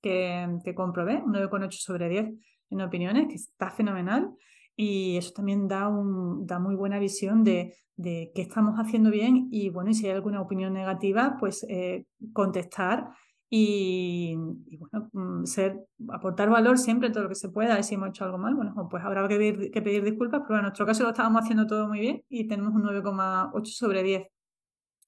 que, 0.00 0.74
comprobé, 0.74 1.16
un 1.16 1.34
9,8 1.34 1.72
sobre 1.72 2.08
10 2.08 2.32
en 2.70 2.80
opiniones, 2.80 3.26
que 3.28 3.34
está 3.34 3.70
fenomenal. 3.70 4.30
Y 4.76 5.16
eso 5.16 5.32
también 5.32 5.68
da, 5.68 5.88
un, 5.88 6.46
da 6.46 6.58
muy 6.58 6.74
buena 6.74 6.98
visión 6.98 7.44
de, 7.44 7.74
de 7.96 8.30
qué 8.34 8.42
estamos 8.42 8.76
haciendo 8.76 9.10
bien 9.10 9.48
y 9.50 9.70
bueno, 9.70 9.90
y 9.90 9.94
si 9.94 10.06
hay 10.06 10.12
alguna 10.12 10.40
opinión 10.40 10.74
negativa, 10.74 11.36
pues 11.40 11.64
eh, 11.68 12.04
contestar 12.32 13.08
y, 13.48 14.34
bueno, 14.36 15.08
mm, 15.12 15.44
ser, 15.44 15.86
aportar 16.10 16.50
valor 16.50 16.78
siempre 16.78 17.10
todo 17.10 17.24
lo 17.24 17.28
que 17.28 17.36
se 17.36 17.48
pueda. 17.48 17.78
Y 17.78 17.82
si 17.84 17.94
hemos 17.94 18.08
hecho 18.08 18.24
algo 18.24 18.38
mal, 18.38 18.54
bueno, 18.54 18.74
pues 18.90 19.04
habrá 19.04 19.26
que 19.28 19.36
pedir, 19.36 19.70
que 19.70 19.82
pedir 19.82 20.04
disculpas, 20.04 20.42
pero 20.46 20.58
en 20.58 20.64
nuestro 20.64 20.84
caso 20.84 21.04
lo 21.04 21.10
estábamos 21.10 21.42
haciendo 21.42 21.66
todo 21.66 21.88
muy 21.88 22.00
bien 22.00 22.22
y 22.28 22.48
tenemos 22.48 22.74
un 22.74 22.82
9,8 22.82 23.64
sobre 23.72 24.02
10. 24.02 24.26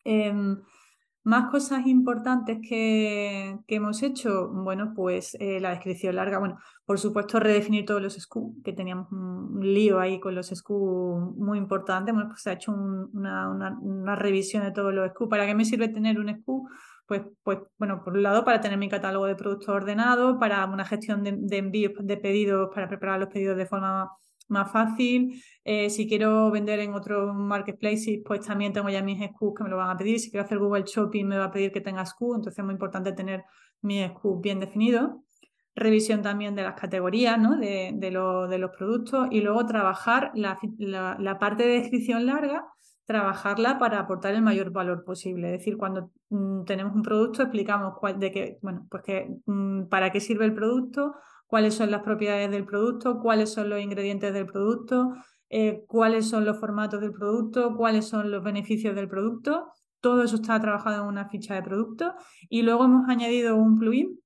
Em, 0.04 0.58
más 1.28 1.50
cosas 1.50 1.86
importantes 1.86 2.58
que, 2.66 3.58
hemos 3.68 4.02
hecho, 4.02 4.48
bueno, 4.48 4.94
pues 4.96 5.36
eh, 5.38 5.60
la 5.60 5.70
descripción 5.70 6.16
larga, 6.16 6.38
bueno, 6.38 6.56
por 6.86 6.98
supuesto 6.98 7.38
redefinir 7.38 7.84
todos 7.84 8.00
los 8.00 8.14
SKU, 8.14 8.62
que 8.64 8.72
teníamos 8.72 9.12
un, 9.12 9.60
lío 9.60 10.00
ahí 10.00 10.20
con 10.20 10.34
los 10.34 10.48
SKU 10.48 11.34
muy 11.36 11.58
importante, 11.58 12.12
bueno, 12.12 12.28
pues 12.30 12.40
se 12.40 12.48
ha 12.48 12.54
hecho 12.54 12.72
una, 12.72 13.50
una, 13.50 14.16
revisión 14.16 14.62
de 14.62 14.70
todos 14.70 14.94
los 14.94 15.10
SKU. 15.10 15.28
¿Para 15.28 15.44
qué 15.46 15.54
me 15.54 15.66
sirve 15.66 15.88
tener 15.88 16.18
un 16.18 16.34
SKU? 16.34 16.66
Pues, 17.06 17.22
pues, 17.42 17.58
bueno, 17.76 18.02
por 18.02 18.14
un 18.14 18.22
lado, 18.22 18.42
para 18.42 18.62
tener 18.62 18.78
mi 18.78 18.88
catálogo 18.88 19.26
de 19.26 19.36
productos 19.36 19.68
ordenado, 19.68 20.38
para 20.38 20.64
una 20.64 20.86
gestión 20.86 21.22
de, 21.22 21.58
envíos 21.58 21.92
de 21.98 22.16
pedidos, 22.16 22.70
para 22.74 22.88
preparar 22.88 23.20
los 23.20 23.28
pedidos 23.28 23.58
de 23.58 23.66
forma 23.66 24.10
más 24.48 24.70
fácil. 24.72 25.42
Eh, 25.64 25.90
si 25.90 26.08
quiero 26.08 26.50
vender 26.50 26.80
en 26.80 26.94
otro 26.94 27.32
marketplace, 27.34 28.22
pues 28.24 28.40
también 28.46 28.72
tengo 28.72 28.88
ya 28.88 29.02
mis 29.02 29.22
SKUs 29.22 29.54
que 29.56 29.64
me 29.64 29.70
lo 29.70 29.76
van 29.76 29.90
a 29.90 29.96
pedir. 29.96 30.18
Si 30.18 30.30
quiero 30.30 30.44
hacer 30.44 30.58
Google 30.58 30.84
Shopping, 30.86 31.26
me 31.26 31.38
va 31.38 31.44
a 31.44 31.50
pedir 31.50 31.72
que 31.72 31.80
tenga 31.80 32.04
SKU, 32.04 32.36
entonces 32.36 32.58
es 32.58 32.64
muy 32.64 32.74
importante 32.74 33.12
tener 33.12 33.44
mi 33.82 34.02
SKU 34.04 34.40
bien 34.40 34.60
definido. 34.60 35.24
Revisión 35.74 36.22
también 36.22 36.54
de 36.56 36.64
las 36.64 36.74
categorías 36.74 37.38
¿no? 37.38 37.56
de, 37.56 37.92
de, 37.94 38.10
de, 38.10 38.58
los 38.58 38.70
productos 38.76 39.28
y 39.30 39.40
luego 39.40 39.64
trabajar 39.64 40.32
la, 40.34 40.58
la, 40.78 41.16
la 41.20 41.38
parte 41.38 41.64
de 41.64 41.80
descripción 41.80 42.26
larga 42.26 42.64
trabajarla 43.08 43.78
para 43.78 44.00
aportar 44.00 44.34
el 44.34 44.42
mayor 44.42 44.70
valor 44.70 45.02
posible. 45.02 45.46
Es 45.54 45.60
decir, 45.60 45.78
cuando 45.78 46.10
mm, 46.28 46.64
tenemos 46.64 46.94
un 46.94 47.02
producto, 47.02 47.42
explicamos 47.42 47.94
cuál, 47.98 48.20
de 48.20 48.30
qué, 48.30 48.58
bueno, 48.60 48.86
pues 48.90 49.02
que, 49.02 49.34
mm, 49.46 49.84
para 49.88 50.12
qué 50.12 50.20
sirve 50.20 50.44
el 50.44 50.52
producto, 50.54 51.14
cuáles 51.48 51.74
son 51.74 51.90
las 51.90 52.02
propiedades 52.02 52.50
del 52.52 52.64
producto, 52.64 53.18
cuáles 53.18 53.52
son 53.52 53.68
los 53.68 53.80
ingredientes 53.80 54.32
del 54.32 54.46
producto, 54.46 55.14
eh, 55.50 55.84
cuáles 55.88 56.28
son 56.28 56.44
los 56.44 56.60
formatos 56.60 57.00
del 57.00 57.12
producto, 57.12 57.74
cuáles 57.76 58.06
son 58.06 58.30
los 58.30 58.44
beneficios 58.44 58.94
del 58.94 59.08
producto. 59.08 59.72
Todo 60.00 60.22
eso 60.22 60.36
está 60.36 60.60
trabajado 60.60 61.02
en 61.02 61.08
una 61.08 61.28
ficha 61.28 61.56
de 61.56 61.62
producto 61.62 62.14
y 62.48 62.62
luego 62.62 62.84
hemos 62.84 63.08
añadido 63.08 63.56
un 63.56 63.76
plugin 63.76 64.20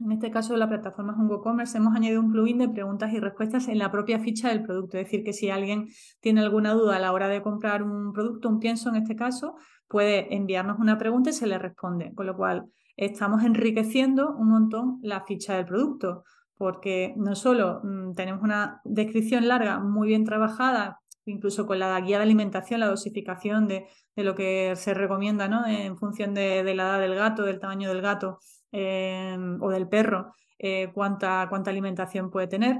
en 0.00 0.12
este 0.12 0.30
caso, 0.30 0.56
la 0.56 0.66
plataforma 0.66 1.12
es 1.12 1.18
un 1.18 1.28
WooCommerce, 1.28 1.76
hemos 1.76 1.94
añadido 1.94 2.22
un 2.22 2.32
plugin 2.32 2.56
de 2.56 2.70
preguntas 2.70 3.12
y 3.12 3.20
respuestas 3.20 3.68
en 3.68 3.78
la 3.78 3.90
propia 3.90 4.18
ficha 4.18 4.48
del 4.48 4.62
producto. 4.62 4.96
Es 4.96 5.04
decir, 5.04 5.22
que 5.22 5.34
si 5.34 5.50
alguien 5.50 5.88
tiene 6.20 6.40
alguna 6.40 6.72
duda 6.72 6.96
a 6.96 6.98
la 6.98 7.12
hora 7.12 7.28
de 7.28 7.42
comprar 7.42 7.82
un 7.82 8.14
producto, 8.14 8.48
un 8.48 8.60
pienso 8.60 8.88
en 8.88 8.96
este 8.96 9.14
caso, 9.14 9.56
puede 9.88 10.34
enviarnos 10.34 10.78
una 10.78 10.96
pregunta 10.96 11.30
y 11.30 11.32
se 11.34 11.46
le 11.46 11.58
responde. 11.58 12.14
Con 12.14 12.26
lo 12.26 12.34
cual, 12.34 12.64
estamos 12.96 13.44
enriqueciendo 13.44 14.34
un 14.34 14.48
montón 14.48 15.00
la 15.02 15.22
ficha 15.26 15.56
del 15.56 15.66
producto, 15.66 16.24
porque 16.60 17.14
no 17.16 17.34
solo 17.34 17.80
mm, 17.82 18.12
tenemos 18.14 18.42
una 18.42 18.82
descripción 18.84 19.48
larga 19.48 19.80
muy 19.80 20.08
bien 20.08 20.26
trabajada, 20.26 21.00
incluso 21.24 21.66
con 21.66 21.78
la 21.78 21.98
guía 22.02 22.18
de 22.18 22.24
alimentación, 22.24 22.80
la 22.80 22.88
dosificación 22.88 23.66
de, 23.66 23.86
lo 24.16 24.34
que 24.34 24.74
se 24.76 24.92
recomienda 24.92 25.48
¿no? 25.48 25.66
en 25.66 25.96
función 25.96 26.34
de, 26.34 26.62
de 26.62 26.74
la 26.74 26.82
edad 26.82 27.00
del 27.00 27.14
gato, 27.14 27.44
del 27.44 27.58
tamaño 27.58 27.88
del 27.88 28.02
gato 28.02 28.40
Em, 28.72 29.60
o 29.60 29.70
del 29.70 29.88
perro, 29.88 30.32
eh, 30.58 30.90
cuánta, 30.94 31.46
cuánta 31.48 31.70
alimentación 31.70 32.30
puede 32.30 32.46
tener. 32.46 32.78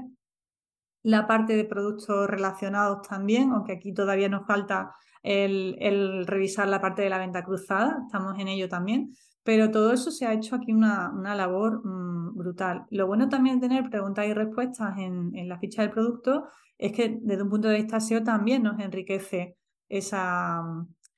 La 1.03 1.27
parte 1.27 1.55
de 1.57 1.65
productos 1.65 2.29
relacionados 2.29 3.05
también, 3.07 3.51
aunque 3.51 3.73
aquí 3.73 3.93
todavía 3.93 4.29
nos 4.29 4.45
falta 4.47 4.95
el, 5.21 6.25
revisar 6.27 6.69
la 6.69 6.79
parte 6.79 7.01
de 7.01 7.09
la 7.09 7.17
venta 7.17 7.43
cruzada, 7.43 8.03
estamos 8.05 8.39
en 8.39 8.47
ello 8.47 8.69
también, 8.69 9.13
pero 9.43 9.71
todo 9.71 9.93
eso 9.93 10.11
se 10.11 10.25
ha 10.25 10.33
hecho 10.33 10.55
aquí 10.55 10.71
una, 10.71 11.11
una 11.11 11.35
labor 11.35 11.85
mm, 11.85 12.35
brutal. 12.35 12.85
Lo 12.89 13.07
bueno 13.07 13.29
también 13.29 13.59
de 13.59 13.67
tener 13.67 13.89
preguntas 13.89 14.25
y 14.27 14.33
respuestas 14.33 14.97
en, 14.97 15.35
en, 15.35 15.49
la 15.49 15.59
ficha 15.59 15.81
del 15.81 15.91
producto 15.91 16.47
es 16.77 16.91
que 16.91 17.17
desde 17.21 17.43
un 17.43 17.49
punto 17.49 17.67
de 17.67 17.77
vista 17.77 17.99
SEO 17.99 18.23
también 18.23 18.63
nos 18.63 18.79
enriquece 18.79 19.57
esa, 19.89 20.61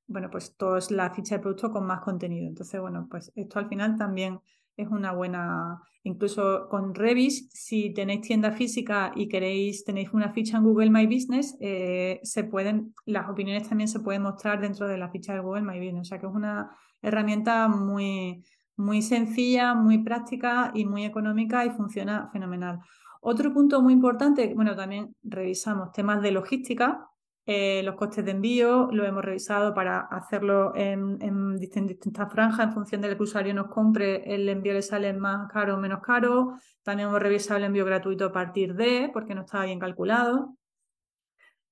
bueno, 0.07 0.29
pues 0.29 0.55
todo 0.57 0.77
es 0.77 0.91
la 0.91 1.13
ficha 1.13 1.35
del 1.35 1.41
producto 1.41 1.71
con 1.71 1.85
más 1.85 2.01
contenido. 2.01 2.47
Entonces, 2.47 2.79
bueno, 2.79 3.07
pues 3.09 3.31
esto 3.35 3.59
al 3.59 3.69
final 3.69 3.95
también 3.97 4.39
es 4.75 4.87
una 4.87 5.11
buena, 5.11 5.79
incluso 6.03 6.67
con 6.69 6.95
Revis, 6.95 7.49
si 7.51 7.93
tenéis 7.93 8.21
tienda 8.21 8.51
física 8.51 9.11
y 9.15 9.27
queréis, 9.27 9.83
tenéis 9.83 10.11
una 10.13 10.33
ficha 10.33 10.57
en 10.57 10.63
Google 10.63 10.89
My 10.89 11.05
Business, 11.05 11.55
eh, 11.59 12.19
se 12.23 12.43
pueden, 12.43 12.93
las 13.05 13.29
opiniones 13.29 13.69
también 13.69 13.87
se 13.87 13.99
pueden 13.99 14.23
mostrar 14.23 14.59
dentro 14.59 14.87
de 14.87 14.97
la 14.97 15.09
ficha 15.09 15.33
de 15.33 15.41
Google 15.41 15.61
My 15.61 15.77
Business. 15.77 16.01
O 16.01 16.09
sea 16.09 16.19
que 16.19 16.25
es 16.25 16.33
una 16.33 16.75
herramienta 17.03 17.67
muy, 17.67 18.43
muy 18.75 19.03
sencilla, 19.03 19.75
muy 19.75 19.99
práctica 19.99 20.71
y 20.73 20.85
muy 20.85 21.05
económica 21.05 21.65
y 21.65 21.69
funciona 21.69 22.29
fenomenal. 22.31 22.79
Otro 23.21 23.53
punto 23.53 23.81
muy 23.81 23.93
importante, 23.93 24.53
bueno, 24.55 24.75
también 24.75 25.15
revisamos 25.21 25.91
temas 25.91 26.21
de 26.21 26.31
logística, 26.31 27.07
eh, 27.45 27.83
los 27.83 27.95
costes 27.95 28.23
de 28.23 28.31
envío, 28.31 28.87
lo 28.91 29.05
hemos 29.05 29.23
revisado 29.23 29.73
para 29.73 29.99
hacerlo 29.99 30.73
en, 30.75 31.57
distintas 31.57 32.31
franjas 32.31 32.67
en 32.67 32.73
función 32.73 33.01
del 33.01 33.17
que 33.17 33.23
usuario 33.23 33.53
nos 33.53 33.67
compre, 33.67 34.33
el 34.33 34.47
envío 34.47 34.73
le 34.73 34.81
sale 34.81 35.11
más 35.13 35.51
caro 35.51 35.75
o 35.75 35.77
menos 35.77 36.01
caro. 36.01 36.57
También 36.83 37.09
hemos 37.09 37.21
revisado 37.21 37.57
el 37.57 37.65
envío 37.65 37.85
gratuito 37.85 38.25
a 38.25 38.31
partir 38.31 38.75
de, 38.75 39.09
porque 39.13 39.35
no 39.35 39.41
estaba 39.41 39.65
bien 39.65 39.79
calculado. 39.79 40.55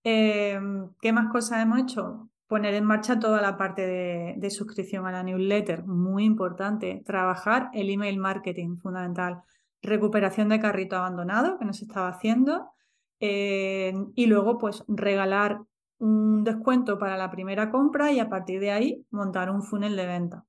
Eh, 0.03 0.59
¿Qué 1.01 1.13
más 1.13 1.31
cosas 1.31 1.61
hemos 1.61 1.79
hecho? 1.79 2.29
Poner 2.51 2.73
en 2.73 2.83
marcha 2.83 3.17
toda 3.17 3.41
la 3.41 3.55
parte 3.55 3.87
de, 4.35 4.49
suscripción 4.49 5.07
a 5.07 5.11
la 5.13 5.23
newsletter, 5.23 5.85
muy 5.85 6.25
importante. 6.25 7.01
Trabajar 7.05 7.69
el 7.73 7.89
email 7.89 8.17
marketing, 8.17 8.75
fundamental. 8.75 9.41
Recuperación 9.81 10.49
de 10.49 10.59
carrito 10.59 10.97
abandonado, 10.97 11.57
que 11.57 11.63
no 11.63 11.71
se 11.71 11.85
estaba 11.85 12.09
haciendo 12.09 12.73
eh, 13.21 13.93
y 14.15 14.25
luego, 14.25 14.57
pues, 14.57 14.83
regalar 14.89 15.61
un 15.97 16.43
descuento 16.43 16.99
para 16.99 17.15
la 17.15 17.31
primera 17.31 17.71
compra 17.71 18.11
y 18.11 18.19
a 18.19 18.27
partir 18.27 18.59
de 18.59 18.71
ahí 18.71 19.05
montar 19.11 19.49
un 19.49 19.63
funnel 19.63 19.95
de 19.95 20.07
venta. 20.07 20.43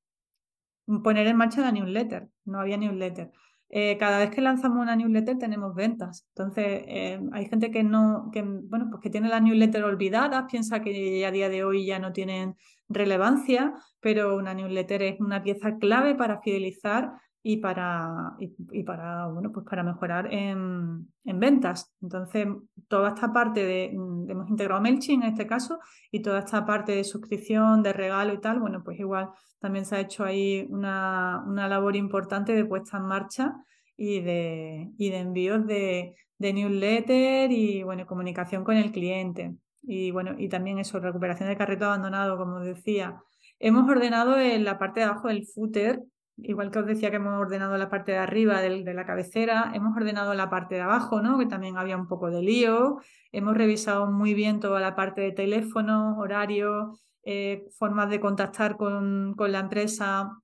Poner 1.05 1.29
en 1.29 1.37
marcha 1.37 1.61
la 1.61 1.71
newsletter. 1.71 2.29
No 2.45 2.59
había 2.59 2.79
newsletter. 2.79 3.31
Eh, 3.75 3.97
cada 3.97 4.19
vez 4.19 4.29
que 4.29 4.43
lanzamos 4.43 4.83
una 4.83 4.97
newsletter 4.97 5.39
tenemos 5.39 5.75
ventas. 5.75 6.27
Entonces, 6.37 6.85
eh, 6.87 7.19
hay 7.33 7.47
gente 7.47 7.71
que 7.71 7.83
no, 7.83 8.29
que, 8.31 8.43
bueno, 8.43 8.89
pues 8.91 9.01
que 9.01 9.09
tiene 9.09 9.31
la 9.31 9.41
newsletter 9.41 9.83
olvidada, 9.85 10.47
piensa 10.47 10.83
que 10.83 11.25
a 11.25 11.31
día 11.31 11.49
de 11.49 11.65
hoy 11.65 11.87
ya 11.87 11.99
no 11.99 12.13
tienen 12.13 12.55
relevancia, 12.91 13.73
pero 14.01 14.37
una 14.37 14.53
newsletter 14.53 15.03
es 15.03 15.21
una 15.21 15.43
pieza 15.43 15.79
clave 15.79 16.15
para 16.15 16.43
fidelizar 16.43 17.13
y 17.45 17.57
para, 17.57 18.37
y, 18.39 18.83
para, 18.85 19.27
bueno, 19.27 19.51
pues 19.51 19.67
para 19.69 19.83
mejorar 19.83 20.33
en, 20.33 21.09
ventas. 21.25 21.93
Entonces, 22.01 22.47
toda 22.89 23.11
esta 23.11 23.33
parte 23.33 23.65
de, 23.65 23.87
hemos 23.87 24.49
integrado 24.49 24.81
MailChimp 24.81 25.25
en 25.25 25.31
este 25.31 25.47
caso, 25.47 25.81
y 26.13 26.23
toda 26.23 26.41
esta 26.41 26.65
parte 26.65 26.93
de 26.93 27.05
suscripción, 27.05 27.83
de 27.83 27.93
regalo 27.93 28.33
y 28.33 28.41
tal, 28.41 28.61
bueno, 28.61 28.83
pues 28.85 28.99
igual 29.01 29.31
también 29.59 29.85
se 29.85 29.97
ha 29.97 30.01
hecho 30.01 30.25
ahí 30.25 30.67
una, 30.71 31.43
una 31.47 31.69
labor 31.69 31.97
importante 31.97 32.53
de 32.55 32.65
puesta 32.65 32.99
en 32.99 33.05
marcha 33.05 33.55
y 33.97 34.21
de, 34.21 34.91
y 34.97 35.11
de 35.11 35.19
envíos 35.19 35.67
de, 35.67 36.15
de 36.39 36.53
newsletter 36.53 37.51
y, 37.51 37.83
bueno, 37.83 38.07
comunicación 38.07 38.63
con 38.63 38.77
el 38.77 38.93
cliente. 38.93 39.55
Y 39.83 40.13
bueno, 40.13 40.37
y 40.39 40.49
también 40.49 40.79
eso, 40.79 41.01
recuperación 41.01 41.49
de 41.49 41.57
carrito 41.57 41.87
abandonado, 41.87 42.37
como 42.37 42.61
decía. 42.61 43.21
Hemos 43.59 43.89
ordenado 43.89 44.39
en 44.39 44.65
la 44.65 44.79
parte 44.79 45.01
de 45.01 45.07
abajo 45.07 45.29
del 45.29 45.47
footer 45.47 46.03
igual 46.37 46.71
que 46.71 46.79
os 46.79 46.87
decía 46.87 47.11
que 47.11 47.17
hemos 47.17 47.41
ordenado 47.41 47.77
la 47.77 47.91
parte 47.91 48.13
de 48.13 48.19
arriba 48.19 48.61
de 48.61 48.95
la 48.95 49.07
cabecera, 49.07 49.73
hemos 49.75 49.97
ordenado 49.97 50.35
la 50.35 50.51
parte 50.51 50.77
de 50.77 50.81
abajo, 50.81 51.21
¿no? 51.21 51.39
que 51.39 51.47
también 51.47 51.77
había 51.77 51.97
un 51.97 52.09
poco 52.09 52.31
de 52.31 52.43
lío, 52.43 53.01
hemos 53.33 53.57
revisado 53.57 54.11
muy 54.11 54.35
bien 54.35 54.61
toda 54.61 54.81
la 54.81 54.95
parte 54.95 55.21
de 55.21 55.33
teléfono, 55.33 56.19
horario, 56.19 56.99
eh, 57.25 57.65
formas 57.79 58.11
de 58.11 58.21
contactar 58.21 58.77
con, 58.77 59.35
la 59.39 59.61
empresa, 59.61 60.39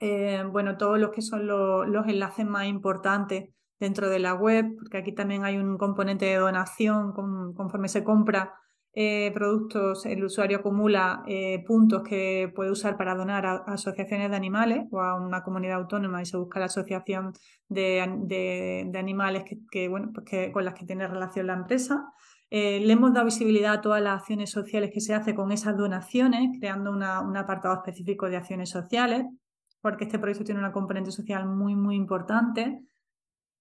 eh, 0.00 0.44
bueno, 0.50 0.76
todos 0.76 0.98
los 0.98 1.10
que 1.10 1.22
son 1.22 1.46
los 1.46 2.06
enlaces 2.06 2.46
más 2.46 2.66
importantes 2.66 3.50
dentro 3.78 4.08
de 4.08 4.18
la 4.18 4.34
web, 4.34 4.76
porque 4.76 4.98
aquí 4.98 5.12
también 5.12 5.44
hay 5.44 5.56
un 5.56 5.78
componente 5.78 6.26
de 6.26 6.36
donación 6.36 7.12
conforme 7.12 7.88
se 7.88 8.04
compra 8.04 8.54
eh, 8.94 9.30
productos 9.32 10.04
el 10.04 10.22
usuario 10.22 10.58
acumula 10.58 11.22
eh, 11.26 11.64
puntos 11.66 12.02
que 12.02 12.52
puede 12.54 12.70
usar 12.70 12.98
para 12.98 13.14
donar 13.14 13.46
a, 13.46 13.56
asociaciones 13.66 14.28
de 14.28 14.36
animales 14.36 14.84
o 14.90 15.00
a 15.00 15.14
una 15.14 15.42
comunidad 15.42 15.76
autónoma 15.76 16.20
y 16.20 16.26
se 16.26 16.36
busca 16.36 16.60
la 16.60 16.66
asociación 16.66 17.32
de, 17.68 18.92
animales 18.94 19.44
que, 19.70 19.88
bueno, 19.88 20.10
pues 20.12 20.52
con 20.52 20.64
las 20.64 20.74
que 20.74 20.84
tiene 20.84 21.08
relación 21.08 21.46
la 21.46 21.54
empresa. 21.54 22.04
Eh, 22.50 22.80
le 22.80 22.92
hemos 22.92 23.14
dado 23.14 23.24
visibilidad 23.24 23.72
a 23.72 23.80
todas 23.80 24.02
las 24.02 24.20
acciones 24.20 24.50
sociales 24.50 24.90
que 24.92 25.00
se 25.00 25.14
hace 25.14 25.34
con 25.34 25.52
esas 25.52 25.74
donaciones, 25.74 26.50
creando 26.58 26.90
un 26.90 27.02
apartado 27.02 27.74
específico 27.76 28.28
de 28.28 28.36
acciones 28.36 28.68
sociales, 28.68 29.24
porque 29.80 30.04
este 30.04 30.18
proyecto 30.18 30.44
tiene 30.44 30.60
una 30.60 30.70
componente 30.70 31.10
social 31.12 31.46
muy, 31.46 31.74
muy 31.74 31.96
importante. 31.96 32.82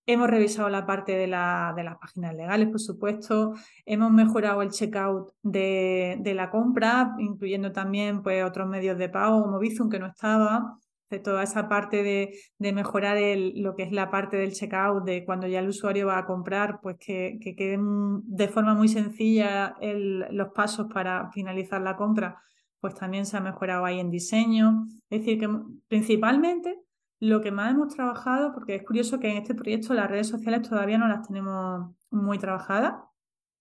Hemos 0.08 0.30
revisado 0.30 0.68
la 0.70 0.86
parte 0.86 1.16
de, 1.16 1.28
las 1.28 1.98
páginas 2.00 2.34
legales, 2.34 2.70
por 2.70 2.80
supuesto. 2.80 3.54
Hemos 3.86 4.12
mejorado 4.12 4.62
el 4.64 4.72
checkout 4.72 5.32
de, 5.44 6.34
la 6.36 6.50
compra, 6.50 7.16
incluyendo 7.20 7.72
también 7.72 8.24
pues, 8.24 8.44
otros 8.44 8.68
medios 8.68 8.98
de 8.98 9.10
pago 9.10 9.44
como 9.44 9.60
Bizum, 9.60 9.90
que 9.90 10.00
no 10.00 10.08
estaba. 10.08 10.78
De 11.10 11.20
toda 11.20 11.44
esa 11.44 11.68
parte 11.68 12.04
de, 12.04 12.72
mejorar 12.74 13.18
el, 13.18 13.62
lo 13.62 13.76
que 13.76 13.84
es 13.84 13.92
la 13.92 14.10
parte 14.10 14.38
del 14.38 14.54
checkout, 14.54 15.04
de 15.04 15.26
cuando 15.26 15.46
ya 15.46 15.60
el 15.60 15.68
usuario 15.68 16.08
va 16.08 16.18
a 16.18 16.26
comprar, 16.26 16.80
pues 16.82 16.98
que, 16.98 17.38
que 17.42 17.54
queden 17.54 18.22
de 18.24 18.48
forma 18.48 18.74
muy 18.74 18.88
sencilla 18.88 19.76
los 19.82 20.50
pasos 20.54 20.88
para 20.92 21.30
finalizar 21.32 21.82
la 21.82 21.98
compra, 21.98 22.42
pues 22.80 22.96
también 22.96 23.26
se 23.26 23.38
ha 23.38 23.42
mejorado 23.42 23.86
ahí 23.86 24.00
en 24.00 24.10
diseño. 24.10 24.88
Es 25.10 25.20
decir, 25.20 25.40
que 25.40 25.50
principalmente 25.88 26.80
lo 27.22 27.40
que 27.40 27.52
más 27.52 27.72
hemos 27.72 27.94
trabajado, 27.94 28.52
porque 28.52 28.76
es 28.76 28.84
curioso 28.84 29.20
que 29.20 29.30
en 29.30 29.38
este 29.38 29.54
proyecto 29.54 29.94
las 29.94 30.10
redes 30.10 30.28
sociales 30.28 30.68
todavía 30.68 30.98
no 30.98 31.08
las 31.08 31.26
tenemos 31.28 31.96
muy 32.10 32.40
trabajadas. 32.40 32.96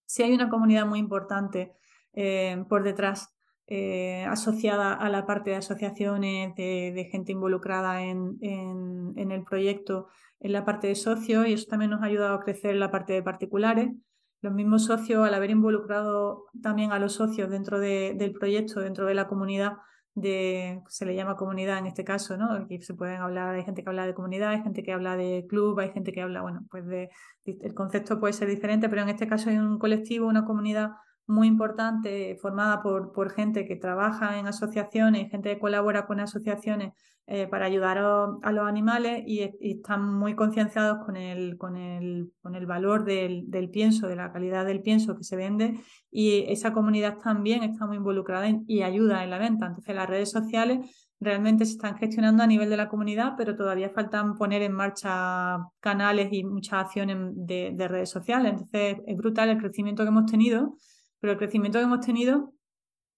Sí 0.06 0.22
hay 0.22 0.32
una 0.32 0.48
comunidad 0.48 0.86
muy 0.86 0.98
importante 0.98 1.74
eh, 2.14 2.64
por 2.70 2.82
detrás 2.82 3.36
eh, 3.66 4.24
asociada 4.24 4.94
a 4.94 5.10
la 5.10 5.26
parte 5.26 5.50
de 5.50 5.56
asociaciones, 5.56 6.54
de, 6.56 7.08
gente 7.12 7.32
involucrada 7.32 8.02
en, 8.02 8.38
el 8.40 9.44
proyecto, 9.44 10.08
en 10.40 10.52
la 10.54 10.64
parte 10.64 10.86
de 10.86 10.94
socios, 10.94 11.46
y 11.46 11.52
eso 11.52 11.66
también 11.68 11.90
nos 11.90 12.00
ha 12.02 12.06
ayudado 12.06 12.34
a 12.34 12.40
crecer 12.40 12.70
en 12.70 12.80
la 12.80 12.90
parte 12.90 13.12
de 13.12 13.22
particulares. 13.22 13.90
Los 14.40 14.54
mismos 14.54 14.86
socios, 14.86 15.26
al 15.26 15.34
haber 15.34 15.50
involucrado 15.50 16.46
también 16.62 16.92
a 16.92 16.98
los 16.98 17.12
socios 17.12 17.50
dentro 17.50 17.78
del 17.78 18.32
proyecto, 18.32 18.80
dentro 18.80 19.04
de 19.04 19.14
la 19.14 19.28
comunidad, 19.28 19.74
de, 20.20 20.82
se 20.88 21.06
le 21.06 21.14
llama 21.14 21.36
comunidad 21.36 21.78
en 21.78 21.86
este 21.86 22.04
caso, 22.04 22.36
¿no? 22.36 22.52
Aquí 22.52 22.80
se 22.80 22.94
pueden 22.94 23.20
hablar, 23.20 23.54
hay 23.54 23.64
gente 23.64 23.82
que 23.82 23.88
habla 23.88 24.06
de 24.06 24.14
comunidad, 24.14 24.50
hay 24.50 24.62
gente 24.62 24.82
que 24.82 24.92
habla 24.92 25.16
de 25.16 25.46
club, 25.48 25.78
hay 25.80 25.90
gente 25.90 26.12
que 26.12 26.22
habla, 26.22 26.42
bueno, 26.42 26.66
pues 26.70 26.86
de, 26.86 27.10
el 27.44 27.74
concepto 27.74 28.20
puede 28.20 28.32
ser 28.32 28.48
diferente, 28.48 28.88
pero 28.88 29.02
en 29.02 29.08
este 29.08 29.26
caso 29.26 29.50
hay 29.50 29.58
un 29.58 29.78
colectivo, 29.78 30.26
una 30.26 30.44
comunidad 30.44 30.92
muy 31.30 31.48
importante 31.48 32.36
formada 32.40 32.82
por, 32.82 33.12
por 33.12 33.30
gente 33.32 33.64
que 33.66 33.76
trabaja 33.76 34.38
en 34.38 34.46
asociaciones, 34.46 35.30
gente 35.30 35.54
que 35.54 35.60
colabora 35.60 36.06
con 36.06 36.20
asociaciones 36.20 36.92
eh, 37.32 37.46
para 37.46 37.66
ayudar 37.66 37.96
a, 37.98 38.52
los 38.52 38.66
animales 38.66 39.22
y, 39.24 39.48
están 39.60 40.02
muy 40.18 40.34
concienciados 40.34 41.04
con 41.04 41.16
el, 41.16 41.56
con 41.58 41.76
el, 41.76 42.32
con 42.42 42.56
el 42.56 42.66
valor 42.66 43.04
del, 43.04 43.48
del, 43.48 43.70
pienso, 43.70 44.08
de 44.08 44.16
la 44.16 44.32
calidad 44.32 44.66
del 44.66 44.82
pienso 44.82 45.16
que 45.16 45.22
se 45.22 45.36
vende 45.36 45.80
y 46.10 46.44
esa 46.48 46.72
comunidad 46.72 47.18
también 47.18 47.62
está 47.62 47.86
muy 47.86 47.98
involucrada 47.98 48.48
y 48.66 48.82
ayuda 48.82 49.22
en 49.22 49.30
la 49.30 49.38
venta. 49.38 49.66
Entonces 49.66 49.94
las 49.94 50.08
redes 50.08 50.32
sociales 50.32 51.10
realmente 51.20 51.66
se 51.66 51.72
están 51.72 51.96
gestionando 51.98 52.42
a 52.42 52.48
nivel 52.48 52.68
de 52.68 52.76
la 52.76 52.88
comunidad, 52.88 53.34
pero 53.36 53.54
todavía 53.54 53.90
faltan 53.90 54.34
poner 54.34 54.62
en 54.62 54.72
marcha 54.72 55.58
canales 55.78 56.30
y 56.32 56.42
muchas 56.42 56.86
acciones 56.86 57.16
de, 57.32 57.70
de 57.74 57.86
redes 57.86 58.10
sociales. 58.10 58.54
Entonces 58.54 59.04
es 59.06 59.16
brutal 59.16 59.50
el 59.50 59.58
crecimiento 59.58 60.02
que 60.02 60.08
hemos 60.08 60.28
tenido, 60.28 60.74
pero 61.20 61.32
el 61.32 61.38
crecimiento 61.38 61.78
que 61.78 61.84
hemos 61.84 62.04
tenido 62.04 62.54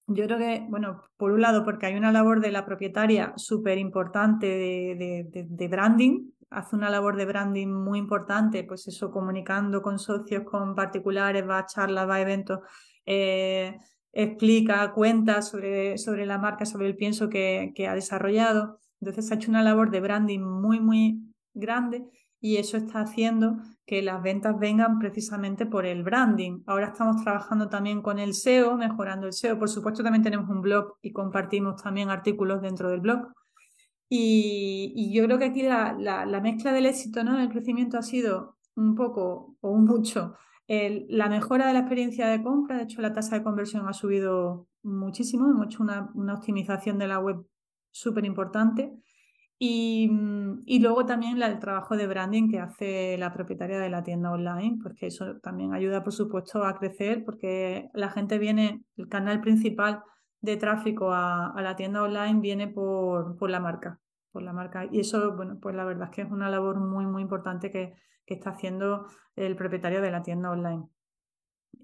yo 0.06 0.24
creo 0.26 0.38
que, 0.38 0.66
bueno, 0.68 1.02
por 1.16 1.32
un 1.32 1.40
lado, 1.40 1.64
porque 1.64 1.86
hay 1.86 1.94
una 1.94 2.12
labor 2.12 2.40
de 2.40 2.50
la 2.50 2.66
propietaria 2.66 3.32
súper 3.36 3.78
importante 3.78 4.46
de, 4.46 5.68
branding, 5.68 6.30
hace 6.50 6.76
una 6.76 6.90
labor 6.90 7.16
de 7.16 7.24
branding 7.24 7.68
muy 7.68 7.98
importante, 7.98 8.64
pues 8.64 8.86
eso, 8.88 9.10
comunicando 9.10 9.80
con 9.80 9.98
socios, 9.98 10.42
con 10.44 10.74
particulares, 10.74 11.48
va 11.48 11.58
a 11.58 11.66
charlas, 11.66 12.08
va 12.08 12.16
a 12.16 12.20
eventos, 12.20 12.60
eh, 13.06 13.78
explica, 14.12 14.92
cuenta 14.92 15.40
sobre, 15.40 15.96
sobre 15.98 16.26
la 16.26 16.38
marca, 16.38 16.66
sobre 16.66 16.88
el 16.88 16.96
pienso 16.96 17.28
que, 17.28 17.72
que 17.74 17.86
ha 17.86 17.94
desarrollado. 17.94 18.78
Entonces 19.00 19.30
ha 19.30 19.36
hecho 19.36 19.50
una 19.50 19.62
labor 19.62 19.90
de 19.90 20.00
branding 20.00 20.40
muy, 20.40 20.80
muy 20.80 21.22
grande 21.54 22.04
y 22.44 22.56
eso 22.56 22.76
está 22.76 23.02
haciendo 23.02 23.56
que 23.86 24.02
las 24.02 24.20
ventas 24.20 24.58
vengan 24.58 24.98
precisamente 24.98 25.64
por 25.64 25.86
el 25.86 26.02
branding. 26.02 26.64
Ahora 26.66 26.88
estamos 26.88 27.22
trabajando 27.22 27.68
también 27.68 28.02
con 28.02 28.18
el 28.18 28.34
SEO, 28.34 28.76
mejorando 28.76 29.28
el 29.28 29.32
SEO. 29.32 29.60
Por 29.60 29.68
supuesto, 29.68 30.02
también 30.02 30.24
tenemos 30.24 30.50
un 30.50 30.60
blog 30.60 30.96
y 31.02 31.12
compartimos 31.12 31.80
también 31.80 32.10
artículos 32.10 32.60
dentro 32.60 32.90
del 32.90 33.00
blog. 33.00 33.28
Y, 34.08 35.12
yo 35.14 35.24
creo 35.24 35.38
que 35.38 35.44
aquí 35.46 35.62
la, 35.62 36.40
mezcla 36.42 36.72
del 36.72 36.86
éxito, 36.86 37.22
¿no? 37.22 37.38
El 37.38 37.48
crecimiento 37.48 37.96
ha 37.96 38.02
sido 38.02 38.56
un 38.74 38.96
poco 38.96 39.56
o 39.60 39.70
un 39.70 39.84
mucho 39.84 40.34
la 40.68 41.28
mejora 41.28 41.66
de 41.66 41.74
la 41.74 41.80
experiencia 41.80 42.26
de 42.26 42.42
compra. 42.42 42.78
De 42.78 42.84
hecho, 42.84 43.02
la 43.02 43.12
tasa 43.12 43.36
de 43.36 43.44
conversión 43.44 43.86
ha 43.86 43.92
subido 43.92 44.66
muchísimo. 44.82 45.48
Hemos 45.48 45.66
hecho 45.66 45.82
una, 45.82 46.10
una 46.14 46.34
optimización 46.34 46.98
de 46.98 47.06
la 47.06 47.20
web 47.20 47.46
súper 47.92 48.24
importante. 48.24 48.92
Mm, 49.64 50.62
y, 50.66 50.80
luego 50.80 51.06
también 51.06 51.40
el 51.40 51.58
trabajo 51.60 51.96
de 51.96 52.08
branding 52.08 52.50
que 52.50 52.58
hace 52.58 53.16
la 53.16 53.32
propietaria 53.32 53.78
de 53.78 53.90
la 53.90 54.02
tienda 54.02 54.32
online, 54.32 54.78
porque 54.82 55.06
eso 55.06 55.38
también 55.40 55.72
ayuda, 55.72 56.02
por 56.02 56.12
supuesto, 56.12 56.64
a 56.64 56.76
crecer, 56.78 57.24
porque 57.24 57.88
la 57.94 58.10
gente 58.10 58.38
viene, 58.38 58.82
el 58.96 59.08
canal 59.08 59.40
principal 59.40 60.02
de 60.40 60.56
tráfico 60.56 61.12
a, 61.12 61.54
la 61.62 61.76
tienda 61.76 62.02
online 62.02 62.40
viene 62.40 62.66
por, 62.66 63.36
por 63.36 63.50
la 63.50 63.60
marca. 63.60 64.00
por 64.32 64.42
la 64.42 64.52
marca. 64.52 64.86
Y 64.90 65.00
eso, 65.00 65.36
bueno, 65.36 65.58
pues 65.60 65.76
la 65.76 65.84
verdad 65.84 66.08
es 66.10 66.16
que 66.16 66.22
es 66.22 66.30
una 66.30 66.50
labor 66.50 66.80
muy, 66.80 67.06
muy 67.06 67.22
importante 67.22 67.70
que, 67.70 67.94
que 68.26 68.34
está 68.34 68.50
haciendo 68.50 69.06
el 69.36 69.54
propietario 69.56 70.00
de 70.02 70.10
la 70.10 70.22
tienda 70.22 70.50
online. 70.50 70.88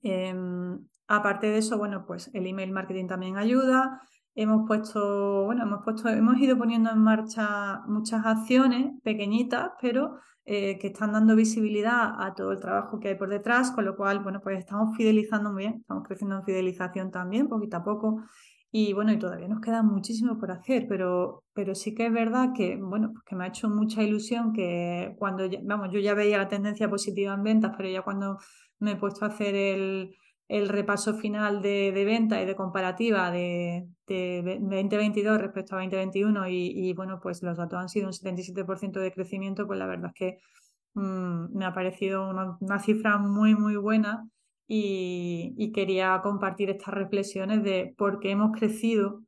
Em, 0.02 0.84
aparte 1.06 1.46
de 1.48 1.58
eso, 1.58 1.78
bueno, 1.78 2.04
pues 2.06 2.30
el 2.34 2.46
email 2.46 2.72
marketing 2.72 3.06
también 3.06 3.36
ayuda. 3.36 4.02
Hemos 4.40 4.68
puesto, 4.68 5.46
bueno, 5.46 5.64
hemos 5.64 5.82
puesto, 5.82 6.08
hemos 6.10 6.38
ido 6.38 6.56
poniendo 6.56 6.90
en 6.92 7.00
marcha 7.00 7.80
muchas 7.88 8.24
acciones 8.24 8.92
pequeñitas, 9.02 9.72
pero 9.82 10.20
eh, 10.44 10.78
que 10.78 10.86
están 10.86 11.10
dando 11.12 11.34
visibilidad 11.34 12.12
a 12.24 12.34
todo 12.36 12.52
el 12.52 12.60
trabajo 12.60 13.00
que 13.00 13.08
hay 13.08 13.14
por 13.16 13.30
detrás, 13.30 13.72
con 13.72 13.84
lo 13.84 13.96
cual, 13.96 14.20
bueno, 14.20 14.40
pues 14.40 14.60
estamos 14.60 14.96
fidelizando 14.96 15.50
muy 15.50 15.64
bien, 15.64 15.78
estamos 15.80 16.04
creciendo 16.06 16.36
en 16.36 16.44
fidelización 16.44 17.10
también, 17.10 17.48
poquito 17.48 17.78
a 17.78 17.82
poco. 17.82 18.22
Y 18.70 18.92
bueno, 18.92 19.10
y 19.10 19.18
todavía 19.18 19.48
nos 19.48 19.60
queda 19.60 19.82
muchísimo 19.82 20.38
por 20.38 20.52
hacer, 20.52 20.86
pero, 20.88 21.42
pero 21.52 21.74
sí 21.74 21.92
que 21.92 22.06
es 22.06 22.12
verdad 22.12 22.50
que, 22.54 22.76
bueno, 22.76 23.10
pues 23.12 23.24
que 23.24 23.34
me 23.34 23.42
ha 23.42 23.48
hecho 23.48 23.68
mucha 23.68 24.04
ilusión 24.04 24.52
que 24.52 25.16
cuando, 25.18 25.48
vamos, 25.64 25.88
yo 25.90 25.98
ya 25.98 26.14
veía 26.14 26.38
la 26.38 26.46
tendencia 26.46 26.88
positiva 26.88 27.34
en 27.34 27.42
ventas, 27.42 27.72
pero 27.76 27.88
ya 27.88 28.02
cuando 28.02 28.38
me 28.78 28.92
he 28.92 28.96
puesto 28.96 29.24
a 29.24 29.28
hacer 29.28 29.56
el, 29.56 30.14
el 30.48 30.68
repaso 30.68 31.14
final 31.14 31.60
de, 31.60 31.92
de, 31.92 32.04
venta 32.04 32.40
y 32.40 32.46
de 32.46 32.56
comparativa 32.56 33.30
de, 33.30 33.86
de, 34.06 34.58
2022 34.60 35.38
respecto 35.38 35.76
a 35.76 35.80
2021 35.80 36.48
y, 36.48 36.92
bueno, 36.94 37.20
pues 37.22 37.42
los 37.42 37.58
datos 37.58 37.78
han 37.78 37.88
sido 37.88 38.06
un 38.06 38.14
77% 38.14 38.92
de 38.98 39.12
crecimiento, 39.12 39.66
pues 39.66 39.78
la 39.78 39.86
verdad 39.86 40.10
es 40.14 40.14
que 40.14 40.38
mmm, 40.94 41.56
me 41.56 41.66
ha 41.66 41.74
parecido 41.74 42.28
una, 42.28 42.78
cifra 42.78 43.18
muy, 43.18 43.54
muy 43.54 43.76
buena 43.76 44.26
y, 44.66 45.70
quería 45.74 46.18
compartir 46.22 46.70
estas 46.70 46.94
reflexiones 46.94 47.62
de 47.62 47.94
por 47.98 48.18
qué 48.18 48.30
hemos 48.30 48.52
crecido 48.52 49.20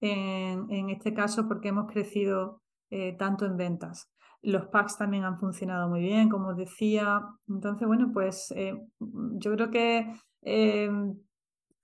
en, 0.00 0.66
en 0.70 0.90
este 0.90 1.14
caso, 1.14 1.46
por 1.46 1.60
qué 1.60 1.68
hemos 1.68 1.90
crecido 1.90 2.60
eh, 2.90 3.16
tanto 3.18 3.46
en 3.46 3.56
ventas. 3.56 4.10
Los 4.42 4.66
packs 4.66 4.96
también 4.96 5.24
han 5.24 5.38
funcionado 5.38 5.88
muy 5.88 6.00
bien, 6.00 6.28
como 6.28 6.50
os 6.50 6.56
decía. 6.56 7.20
Entonces, 7.48 7.86
bueno, 7.88 8.10
pues 8.12 8.52
eh, 8.54 8.74
yo 9.00 9.52
creo 9.54 9.70
que 9.70 10.12
eh, 10.46 10.88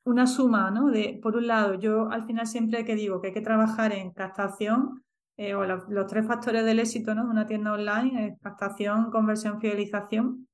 una 0.05 0.27
suma, 0.27 0.71
¿no? 0.71 0.91
De, 0.91 1.19
por 1.23 1.37
un 1.37 1.47
lado, 1.47 1.75
yo 1.75 2.11
al 2.11 2.25
final 2.25 2.47
siempre 2.47 2.85
que 2.85 2.95
digo 2.95 3.21
que 3.21 3.29
hay 3.29 3.35
que 3.35 3.41
trabajar 3.41 3.93
en 3.93 4.13
captación, 4.13 5.05
eh, 5.37 5.55
o 5.55 5.65
los, 5.65 5.89
los, 5.89 6.07
tres 6.07 6.27
factores 6.27 6.65
del 6.65 6.79
éxito, 6.79 7.15
¿no? 7.15 7.25
De 7.25 7.31
una 7.31 7.47
tienda 7.47 7.73
online, 7.73 8.39
captación, 8.41 9.11
conversión, 9.11 9.61
fidelización, 9.61 10.49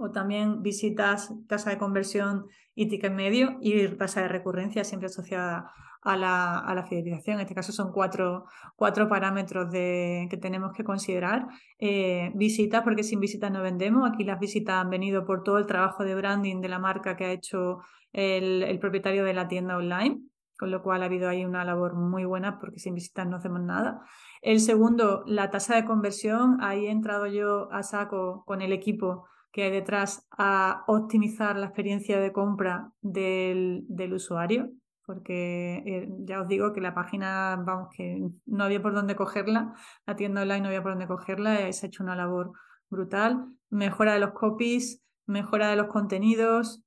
o 0.00 0.10
también 0.10 0.62
visitas, 0.62 1.32
tasa 1.46 1.70
de 1.70 1.78
conversión 1.78 2.46
y 2.74 2.88
ticket 2.88 3.12
medio, 3.12 3.58
y 3.60 3.86
tasa 3.96 4.22
de 4.22 4.28
recurrencia 4.28 4.82
siempre 4.82 5.06
asociada 5.06 5.70
a 6.02 6.16
la, 6.16 6.58
a 6.58 6.74
la 6.74 6.86
fidelización. 6.86 7.36
En 7.36 7.42
este 7.42 7.54
caso 7.54 7.72
son 7.72 7.92
cuatro, 7.92 8.46
cuatro 8.76 9.08
parámetros 9.08 9.70
de, 9.70 10.26
que 10.30 10.38
tenemos 10.38 10.72
que 10.72 10.84
considerar. 10.84 11.46
Eh, 11.78 12.32
visitas, 12.34 12.82
porque 12.82 13.02
sin 13.02 13.20
visitas 13.20 13.52
no 13.52 13.62
vendemos. 13.62 14.10
Aquí 14.10 14.24
las 14.24 14.40
visitas 14.40 14.76
han 14.76 14.88
venido 14.88 15.26
por 15.26 15.42
todo 15.42 15.58
el 15.58 15.66
trabajo 15.66 16.04
de 16.04 16.14
branding 16.14 16.60
de 16.62 16.68
la 16.68 16.78
marca 16.78 17.16
que 17.16 17.26
ha 17.26 17.32
hecho 17.32 17.80
el, 18.12 18.62
el 18.62 18.78
propietario 18.78 19.24
de 19.24 19.34
la 19.34 19.48
tienda 19.48 19.76
online 19.76 20.22
con 20.60 20.70
lo 20.70 20.82
cual 20.82 21.02
ha 21.02 21.06
habido 21.06 21.26
ahí 21.26 21.42
una 21.46 21.64
labor 21.64 21.94
muy 21.94 22.26
buena 22.26 22.58
porque 22.58 22.78
sin 22.78 22.94
visitas 22.94 23.26
no 23.26 23.38
hacemos 23.38 23.62
nada. 23.62 24.02
El 24.42 24.60
segundo, 24.60 25.24
la 25.26 25.48
tasa 25.48 25.74
de 25.74 25.86
conversión, 25.86 26.58
ahí 26.60 26.84
he 26.84 26.90
entrado 26.90 27.26
yo 27.26 27.72
a 27.72 27.82
saco 27.82 28.44
con 28.44 28.60
el 28.60 28.74
equipo 28.74 29.24
que 29.52 29.64
hay 29.64 29.70
detrás 29.70 30.26
a 30.30 30.84
optimizar 30.86 31.56
la 31.56 31.66
experiencia 31.66 32.20
de 32.20 32.32
compra 32.32 32.92
del, 33.00 33.84
del 33.88 34.14
usuario 34.14 34.70
porque 35.10 35.82
eh, 35.86 36.08
ya 36.20 36.40
os 36.40 36.46
digo 36.46 36.72
que 36.72 36.80
la 36.80 36.94
página, 36.94 37.60
vamos, 37.66 37.88
que 37.96 38.28
no 38.46 38.62
había 38.62 38.80
por 38.80 38.94
dónde 38.94 39.16
cogerla, 39.16 39.74
la 40.06 40.14
tienda 40.14 40.42
online 40.42 40.60
no 40.60 40.68
había 40.68 40.84
por 40.84 40.92
dónde 40.92 41.08
cogerla, 41.08 41.72
se 41.72 41.84
ha 41.84 41.88
hecho 41.88 42.04
una 42.04 42.14
labor 42.14 42.52
brutal. 42.88 43.44
Mejora 43.70 44.14
de 44.14 44.20
los 44.20 44.30
copies, 44.34 45.02
mejora 45.26 45.68
de 45.68 45.74
los 45.74 45.88
contenidos, 45.88 46.84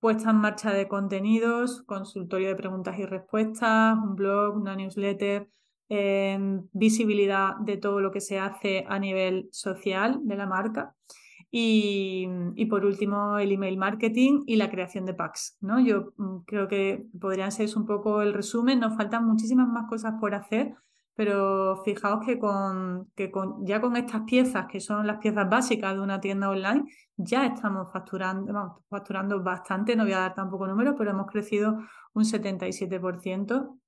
puesta 0.00 0.30
en 0.30 0.36
marcha 0.36 0.72
de 0.72 0.88
contenidos, 0.88 1.82
consultorio 1.82 2.48
de 2.48 2.56
preguntas 2.56 2.98
y 2.98 3.04
respuestas, 3.04 3.98
un 4.02 4.14
blog, 4.14 4.56
una 4.56 4.74
newsletter, 4.74 5.50
eh, 5.90 6.38
visibilidad 6.72 7.56
de 7.56 7.76
todo 7.76 8.00
lo 8.00 8.10
que 8.10 8.22
se 8.22 8.38
hace 8.38 8.86
a 8.88 8.98
nivel 8.98 9.50
social 9.52 10.20
de 10.22 10.36
la 10.36 10.46
marca. 10.46 10.94
Y, 11.50 12.66
por 12.68 12.84
último, 12.84 13.38
el 13.38 13.52
email 13.52 13.78
marketing 13.78 14.42
y 14.46 14.56
la 14.56 14.70
creación 14.70 15.06
de 15.06 15.14
packs. 15.14 15.56
¿no? 15.60 15.80
Yo 15.80 16.12
mm, 16.16 16.38
creo 16.46 16.68
que 16.68 17.06
podrían 17.18 17.52
ser 17.52 17.68
un 17.76 17.86
poco 17.86 18.20
el 18.22 18.34
resumen. 18.34 18.80
Nos 18.80 18.96
faltan 18.96 19.26
muchísimas 19.26 19.68
más 19.68 19.88
cosas 19.88 20.14
por 20.20 20.34
hacer, 20.34 20.74
pero 21.14 21.82
fijaos 21.84 22.24
que, 22.26 22.38
con, 22.38 23.10
que 23.14 23.30
con, 23.30 23.64
ya 23.64 23.80
con 23.80 23.96
estas 23.96 24.22
piezas, 24.22 24.66
que 24.66 24.80
son 24.80 25.06
las 25.06 25.18
piezas 25.18 25.48
básicas 25.48 25.94
de 25.94 26.00
una 26.00 26.20
tienda 26.20 26.50
online, 26.50 26.84
ya 27.16 27.46
estamos 27.46 27.90
facturando, 27.92 28.82
facturando 28.90 29.42
bastante. 29.42 29.96
No 29.96 30.04
voy 30.04 30.12
a 30.12 30.20
dar 30.20 30.34
tampoco 30.34 30.66
números, 30.66 30.94
pero 30.98 31.12
hemos 31.12 31.26
crecido 31.26 31.78
un 32.12 32.24
77%. 32.24 33.78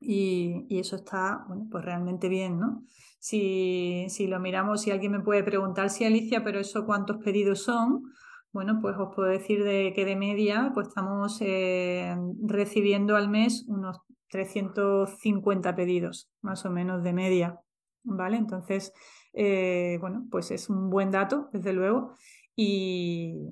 Y, 0.00 0.66
eso 0.70 0.96
está, 0.96 1.44
bueno, 1.48 1.66
pues 1.70 1.84
realmente 1.84 2.28
bien, 2.28 2.58
¿no? 2.58 2.84
Si, 3.18 4.06
si 4.08 4.26
lo 4.26 4.38
miramos, 4.38 4.82
si 4.82 4.90
alguien 4.90 5.12
me 5.12 5.20
puede 5.20 5.42
preguntar 5.42 5.90
si 5.90 6.04
Alicia, 6.04 6.44
pero 6.44 6.60
eso 6.60 6.86
cuántos 6.86 7.16
pedidos 7.18 7.62
son, 7.62 8.04
bueno, 8.52 8.78
pues 8.80 8.96
os 8.96 9.14
puedo 9.14 9.28
decir 9.28 9.64
de 9.64 9.92
que 9.94 10.04
de 10.04 10.16
media 10.16 10.70
pues 10.72 10.88
estamos 10.88 11.38
eh, 11.40 12.16
recibiendo 12.42 13.16
al 13.16 13.28
mes 13.28 13.64
unos 13.68 13.98
350 14.30 15.74
pedidos, 15.74 16.30
más 16.42 16.64
o 16.64 16.70
menos 16.70 17.02
de 17.02 17.12
media, 17.12 17.60
¿vale? 18.04 18.36
Entonces, 18.36 18.92
eh, 19.32 19.98
bueno, 20.00 20.26
pues 20.30 20.50
es 20.50 20.70
un 20.70 20.90
buen 20.90 21.10
dato, 21.10 21.48
desde 21.52 21.72
luego, 21.72 22.14
y, 22.56 23.50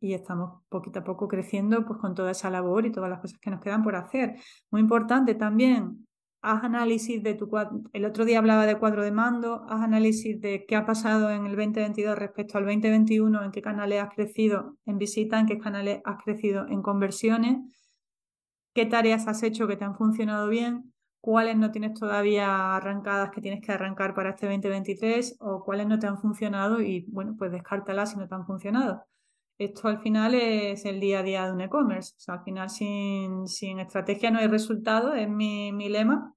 y 0.00 0.14
estamos 0.14 0.62
poquito 0.68 1.00
a 1.00 1.04
poco 1.04 1.28
creciendo 1.28 1.84
pues 1.86 1.98
con 2.00 2.14
toda 2.14 2.30
esa 2.30 2.50
labor 2.50 2.86
y 2.86 2.92
todas 2.92 3.10
las 3.10 3.20
cosas 3.20 3.38
que 3.38 3.50
nos 3.50 3.60
quedan 3.60 3.82
por 3.82 3.96
hacer. 3.96 4.36
Muy 4.70 4.80
importante 4.80 5.34
también, 5.34 6.06
haz 6.42 6.64
análisis 6.64 7.22
de 7.22 7.34
tu 7.34 7.48
cuadro. 7.48 7.80
El 7.92 8.04
otro 8.04 8.24
día 8.24 8.38
hablaba 8.38 8.66
de 8.66 8.78
cuadro 8.78 9.02
de 9.02 9.10
mando, 9.10 9.64
haz 9.68 9.82
análisis 9.82 10.40
de 10.40 10.64
qué 10.66 10.76
ha 10.76 10.86
pasado 10.86 11.30
en 11.30 11.46
el 11.46 11.56
2022 11.56 12.16
respecto 12.16 12.58
al 12.58 12.64
2021, 12.64 13.42
en 13.44 13.50
qué 13.50 13.62
canales 13.62 14.02
has 14.02 14.14
crecido 14.14 14.76
en 14.86 14.98
visita, 14.98 15.40
en 15.40 15.46
qué 15.46 15.58
canales 15.58 16.00
has 16.04 16.22
crecido 16.22 16.66
en 16.68 16.82
conversiones, 16.82 17.58
qué 18.74 18.86
tareas 18.86 19.26
has 19.26 19.42
hecho 19.42 19.66
que 19.66 19.76
te 19.76 19.84
han 19.84 19.96
funcionado 19.96 20.48
bien, 20.48 20.92
cuáles 21.20 21.56
no 21.56 21.72
tienes 21.72 21.94
todavía 21.94 22.76
arrancadas 22.76 23.30
que 23.32 23.40
tienes 23.40 23.60
que 23.60 23.72
arrancar 23.72 24.14
para 24.14 24.30
este 24.30 24.46
2023 24.46 25.38
o 25.40 25.64
cuáles 25.64 25.88
no 25.88 25.98
te 25.98 26.06
han 26.06 26.18
funcionado 26.18 26.80
y 26.80 27.06
bueno, 27.08 27.34
pues 27.36 27.50
descártalas 27.50 28.12
si 28.12 28.18
no 28.18 28.28
te 28.28 28.34
han 28.36 28.46
funcionado. 28.46 29.02
Esto 29.58 29.88
al 29.88 30.00
final 30.00 30.34
es 30.34 30.84
el 30.84 31.00
día 31.00 31.20
a 31.20 31.22
día 31.22 31.46
de 31.46 31.52
un 31.52 31.60
e-commerce. 31.62 32.14
O 32.28 32.32
al 32.32 32.42
final 32.44 32.70
sin, 32.70 33.46
sin 33.48 33.80
estrategia 33.80 34.30
no 34.30 34.38
hay 34.38 34.48
resultado, 34.48 35.14
es 35.14 35.28
mi, 35.28 35.72
mi 35.72 35.88
lema. 35.88 36.34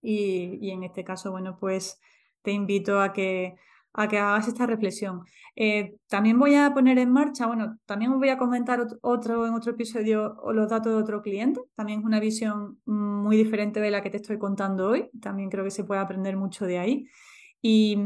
Y, 0.00 0.58
y, 0.60 0.70
en 0.70 0.84
este 0.84 1.02
caso, 1.02 1.30
bueno, 1.30 1.56
pues 1.58 1.98
te 2.42 2.52
invito 2.52 3.00
a 3.00 3.12
que, 3.12 3.56
a 3.94 4.08
que 4.08 4.18
hagas 4.18 4.48
esta 4.48 4.66
reflexión. 4.66 5.22
Eh, 5.56 5.96
también 6.08 6.38
voy 6.38 6.54
a 6.56 6.74
poner 6.74 6.98
en 6.98 7.10
marcha, 7.10 7.46
bueno, 7.46 7.78
también 7.86 8.12
os 8.12 8.18
voy 8.18 8.28
a 8.28 8.36
comentar 8.38 8.86
otro 9.02 9.46
en 9.46 9.54
otro 9.54 9.72
episodio 9.72 10.36
los 10.52 10.68
datos 10.68 10.92
de 10.92 10.98
otro 10.98 11.22
cliente. 11.22 11.60
También 11.74 12.00
es 12.00 12.04
una 12.04 12.20
visión 12.20 12.80
muy 12.84 13.36
diferente 13.36 13.80
de 13.80 13.90
la 13.90 14.02
que 14.02 14.10
te 14.10 14.18
estoy 14.18 14.38
contando 14.38 14.90
hoy. 14.90 15.10
También 15.20 15.48
creo 15.48 15.64
que 15.64 15.70
se 15.70 15.84
puede 15.84 16.00
aprender 16.00 16.36
mucho 16.36 16.66
de 16.66 16.78
ahí. 16.78 17.06
Y, 17.66 17.96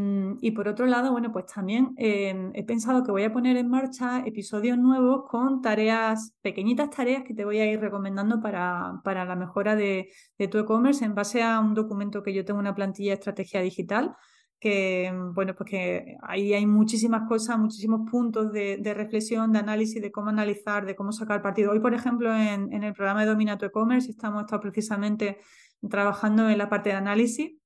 y, 0.40 0.52
por 0.52 0.68
otro 0.68 0.86
lado, 0.86 1.10
bueno, 1.10 1.32
pues 1.32 1.46
también 1.46 1.92
eh, 1.96 2.52
he 2.54 2.62
pensado 2.62 3.02
que 3.02 3.10
voy 3.10 3.24
a 3.24 3.32
poner 3.32 3.56
en 3.56 3.68
marcha 3.68 4.22
episodios 4.24 4.78
nuevos 4.78 5.24
con 5.28 5.62
tareas, 5.62 6.32
pequeñitas 6.42 6.90
tareas 6.90 7.24
que 7.24 7.34
te 7.34 7.44
voy 7.44 7.58
a 7.58 7.66
ir 7.66 7.80
recomendando 7.80 8.40
para, 8.40 9.00
para 9.02 9.24
la 9.24 9.34
mejora 9.34 9.74
de, 9.74 10.10
tu 10.48 10.58
e-commerce 10.58 11.04
en 11.04 11.16
base 11.16 11.42
a 11.42 11.58
un 11.58 11.74
documento 11.74 12.22
que 12.22 12.32
yo 12.32 12.44
tengo, 12.44 12.60
una 12.60 12.76
plantilla 12.76 13.10
de 13.10 13.14
estrategia 13.14 13.60
digital, 13.60 14.14
que, 14.60 15.12
bueno, 15.34 15.56
pues 15.56 15.68
que 15.68 16.16
ahí 16.22 16.52
hay 16.54 16.64
muchísimas 16.64 17.26
cosas, 17.28 17.58
muchísimos 17.58 18.08
puntos 18.08 18.52
de, 18.52 18.76
de 18.76 18.94
reflexión, 18.94 19.50
de 19.50 19.58
análisis, 19.58 20.00
de 20.00 20.12
cómo 20.12 20.28
analizar, 20.28 20.86
de 20.86 20.94
cómo 20.94 21.10
sacar 21.10 21.42
partido. 21.42 21.72
Hoy, 21.72 21.80
por 21.80 21.94
ejemplo, 21.94 22.32
en, 22.32 22.72
en 22.72 22.84
el 22.84 22.94
programa 22.94 23.22
de 23.22 23.26
Domina 23.26 23.58
tu 23.58 23.66
e-commerce 23.66 24.08
estamos 24.08 24.42
estado 24.42 24.60
precisamente 24.60 25.38
trabajando 25.90 26.48
en 26.48 26.58
la 26.58 26.68
parte 26.68 26.90
de 26.90 26.94
análisis 26.94 27.58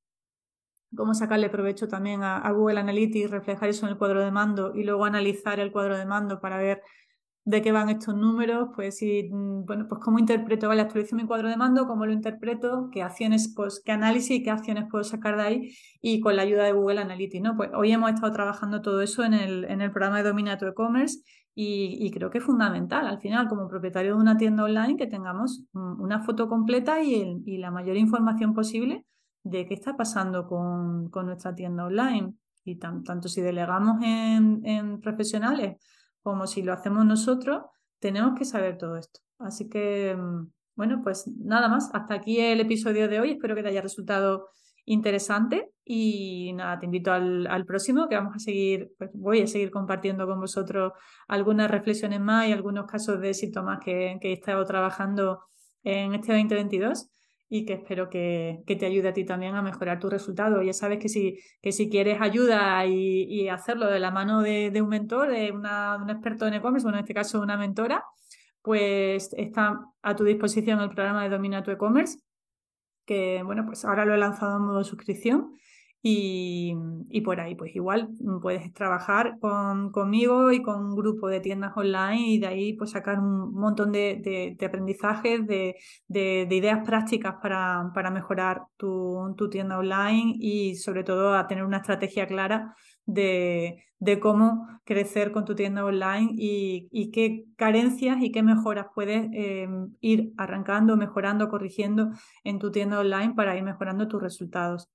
cómo 0.96 1.14
sacarle 1.14 1.48
provecho 1.48 1.88
también 1.88 2.22
a, 2.22 2.50
Google 2.52 2.80
Analytics, 2.80 3.30
reflejar 3.30 3.68
eso 3.68 3.86
en 3.86 3.92
el 3.92 3.98
cuadro 3.98 4.24
de 4.24 4.30
mando 4.30 4.74
y 4.74 4.84
luego 4.84 5.04
analizar 5.04 5.60
el 5.60 5.72
cuadro 5.72 5.96
de 5.96 6.06
mando 6.06 6.40
para 6.40 6.58
ver 6.58 6.82
de 7.44 7.60
qué 7.60 7.72
van 7.72 7.88
estos 7.88 8.14
números, 8.14 8.68
pues 8.74 8.98
si, 8.98 9.28
mm, 9.30 9.64
bueno, 9.64 9.86
pues 9.88 10.00
cómo 10.00 10.18
interpreto, 10.18 10.68
vale, 10.68 10.82
actualizo 10.82 11.16
mi 11.16 11.26
cuadro 11.26 11.48
de 11.48 11.56
mando, 11.56 11.86
cómo 11.86 12.06
lo 12.06 12.12
interpreto, 12.12 12.88
qué 12.92 13.02
acciones, 13.02 13.52
pues, 13.54 13.82
qué 13.84 13.92
análisis 13.92 14.30
y 14.38 14.42
qué 14.44 14.50
acciones 14.50 14.84
puedo 14.90 15.02
sacar 15.02 15.36
de 15.36 15.42
ahí 15.42 15.72
y 16.00 16.20
con 16.20 16.36
la 16.36 16.42
ayuda 16.42 16.64
de 16.64 16.72
Google 16.72 17.00
Analytics, 17.00 17.42
¿no? 17.42 17.56
Pues 17.56 17.70
hoy 17.74 17.92
hemos 17.92 18.10
estado 18.10 18.32
trabajando 18.32 18.80
todo 18.80 19.02
eso 19.02 19.24
en 19.24 19.34
el, 19.34 19.64
en 19.64 19.80
el 19.80 19.90
programa 19.90 20.18
de 20.18 20.28
Domina 20.28 20.54
e-commerce 20.54 21.18
y, 21.54 21.98
y, 22.00 22.10
creo 22.12 22.30
que 22.30 22.38
es 22.38 22.44
fundamental 22.44 23.06
al 23.06 23.20
final 23.20 23.48
como 23.48 23.68
propietario 23.68 24.14
de 24.14 24.20
una 24.20 24.38
tienda 24.38 24.64
online 24.64 24.96
que 24.96 25.06
tengamos 25.06 25.64
mm, 25.72 26.00
una 26.00 26.22
foto 26.22 26.48
completa 26.48 27.02
y, 27.02 27.14
el, 27.16 27.42
y 27.44 27.58
la 27.58 27.70
mayor 27.70 27.96
información 27.96 28.54
posible 28.54 29.04
de 29.44 29.66
qué 29.66 29.74
está 29.74 29.96
pasando 29.96 30.46
con, 30.46 31.10
nuestra 31.24 31.54
tienda 31.54 31.84
online. 31.84 32.34
Y 32.64 32.76
tanto 32.76 33.28
si 33.28 33.40
delegamos 33.40 34.02
en, 34.02 35.00
profesionales 35.00 35.76
como 36.22 36.46
si 36.46 36.62
lo 36.62 36.72
hacemos 36.72 37.04
nosotros, 37.04 37.62
tenemos 37.98 38.38
que 38.38 38.44
saber 38.44 38.78
todo 38.78 38.96
esto. 38.96 39.20
Así 39.38 39.68
que, 39.68 40.14
mm, 40.16 40.46
bueno, 40.76 41.00
pues 41.02 41.26
nada 41.26 41.68
más. 41.68 41.90
Hasta 41.92 42.14
aquí 42.14 42.38
el 42.38 42.60
episodio 42.60 43.08
de 43.08 43.20
hoy. 43.20 43.32
Espero 43.32 43.54
que 43.56 43.62
te 43.62 43.68
haya 43.68 43.82
resultado 43.82 44.48
interesante 44.84 45.72
y 45.84 46.52
nada, 46.54 46.78
te 46.78 46.86
invito 46.86 47.12
al, 47.12 47.64
próximo 47.66 48.08
que 48.08 48.16
vamos 48.16 48.34
a 48.36 48.38
seguir, 48.38 48.92
pues 48.98 49.10
voy 49.14 49.42
a 49.42 49.46
seguir 49.46 49.70
compartiendo 49.70 50.26
con 50.26 50.40
vosotros 50.40 50.92
algunas 51.28 51.70
reflexiones 51.70 52.20
más 52.20 52.48
y 52.48 52.52
algunos 52.52 52.86
casos 52.86 53.20
de 53.20 53.34
síntomas 53.34 53.78
que, 53.84 54.18
que 54.20 54.30
he 54.30 54.32
estado 54.32 54.64
trabajando 54.64 55.40
en 55.84 56.14
este 56.14 56.32
2022 56.32 57.08
y 57.54 57.66
que 57.66 57.74
espero 57.74 58.08
que, 58.08 58.64
te 58.66 58.86
ayude 58.86 59.08
a 59.08 59.12
ti 59.12 59.24
también 59.26 59.54
a 59.54 59.60
mejorar 59.60 60.00
tu 60.00 60.08
resultado. 60.08 60.62
Ya 60.62 60.72
sabes 60.72 60.98
que 60.98 61.10
si, 61.10 61.38
que 61.60 61.70
si 61.70 61.90
quieres 61.90 62.18
ayuda 62.18 62.86
y, 62.86 63.46
hacerlo 63.50 63.88
de 63.90 64.00
la 64.00 64.10
mano 64.10 64.40
de, 64.40 64.72
un 64.80 64.88
mentor, 64.88 65.28
de, 65.28 65.52
una, 65.52 65.98
un 66.02 66.08
experto 66.08 66.46
en 66.46 66.54
e-commerce, 66.54 66.84
bueno, 66.84 66.96
en 66.96 67.04
este 67.04 67.12
caso 67.12 67.42
una 67.42 67.58
mentora, 67.58 68.02
pues 68.62 69.34
está 69.36 69.80
a 70.00 70.16
tu 70.16 70.24
disposición 70.24 70.80
el 70.80 70.88
programa 70.88 71.24
de 71.24 71.28
Domina 71.28 71.62
tu 71.62 71.70
e-commerce, 71.70 72.20
que 73.04 73.42
bueno, 73.44 73.66
pues 73.66 73.84
ahora 73.84 74.06
lo 74.06 74.14
he 74.14 74.18
lanzado 74.18 74.56
en 74.56 74.62
modo 74.62 74.82
suscripción 74.82 75.52
y, 76.04 77.20
por 77.24 77.40
ahí, 77.40 77.54
pues 77.54 77.74
igual 77.76 78.08
puedes 78.40 78.72
trabajar 78.72 79.38
con, 79.40 79.92
conmigo 79.92 80.50
y 80.50 80.60
con 80.60 80.84
un 80.84 80.96
grupo 80.96 81.28
de 81.28 81.40
tiendas 81.40 81.76
online 81.76 82.26
y 82.26 82.38
de 82.40 82.46
ahí 82.48 82.72
pues 82.72 82.90
sacar 82.90 83.20
un 83.20 83.52
montón 83.54 83.92
de, 83.92 84.56
aprendizajes, 84.66 85.46
de, 85.46 85.76
ideas 86.08 86.84
prácticas 86.84 87.36
para, 87.40 87.90
para 87.94 88.10
mejorar 88.10 88.62
tu, 88.76 89.34
tu, 89.36 89.48
tienda 89.48 89.78
online 89.78 90.34
y 90.38 90.74
sobre 90.76 91.04
todo 91.04 91.34
a 91.34 91.46
tener 91.46 91.64
una 91.64 91.78
estrategia 91.78 92.26
clara 92.26 92.74
de, 93.06 93.84
cómo 94.20 94.66
crecer 94.84 95.32
con 95.32 95.44
tu 95.44 95.54
tienda 95.54 95.84
online 95.84 96.30
y, 96.34 97.10
qué 97.12 97.44
carencias 97.56 98.18
y 98.20 98.32
qué 98.32 98.42
mejoras 98.42 98.86
puedes 98.94 99.28
eh, 99.32 99.68
ir 100.00 100.32
arrancando, 100.36 100.96
mejorando, 100.96 101.48
corrigiendo 101.48 102.10
en 102.44 102.58
tu 102.58 102.72
tienda 102.72 102.98
online 102.98 103.34
para 103.34 103.56
ir 103.56 103.62
mejorando 103.62 104.08
tus 104.08 104.20
resultados. 104.20 104.88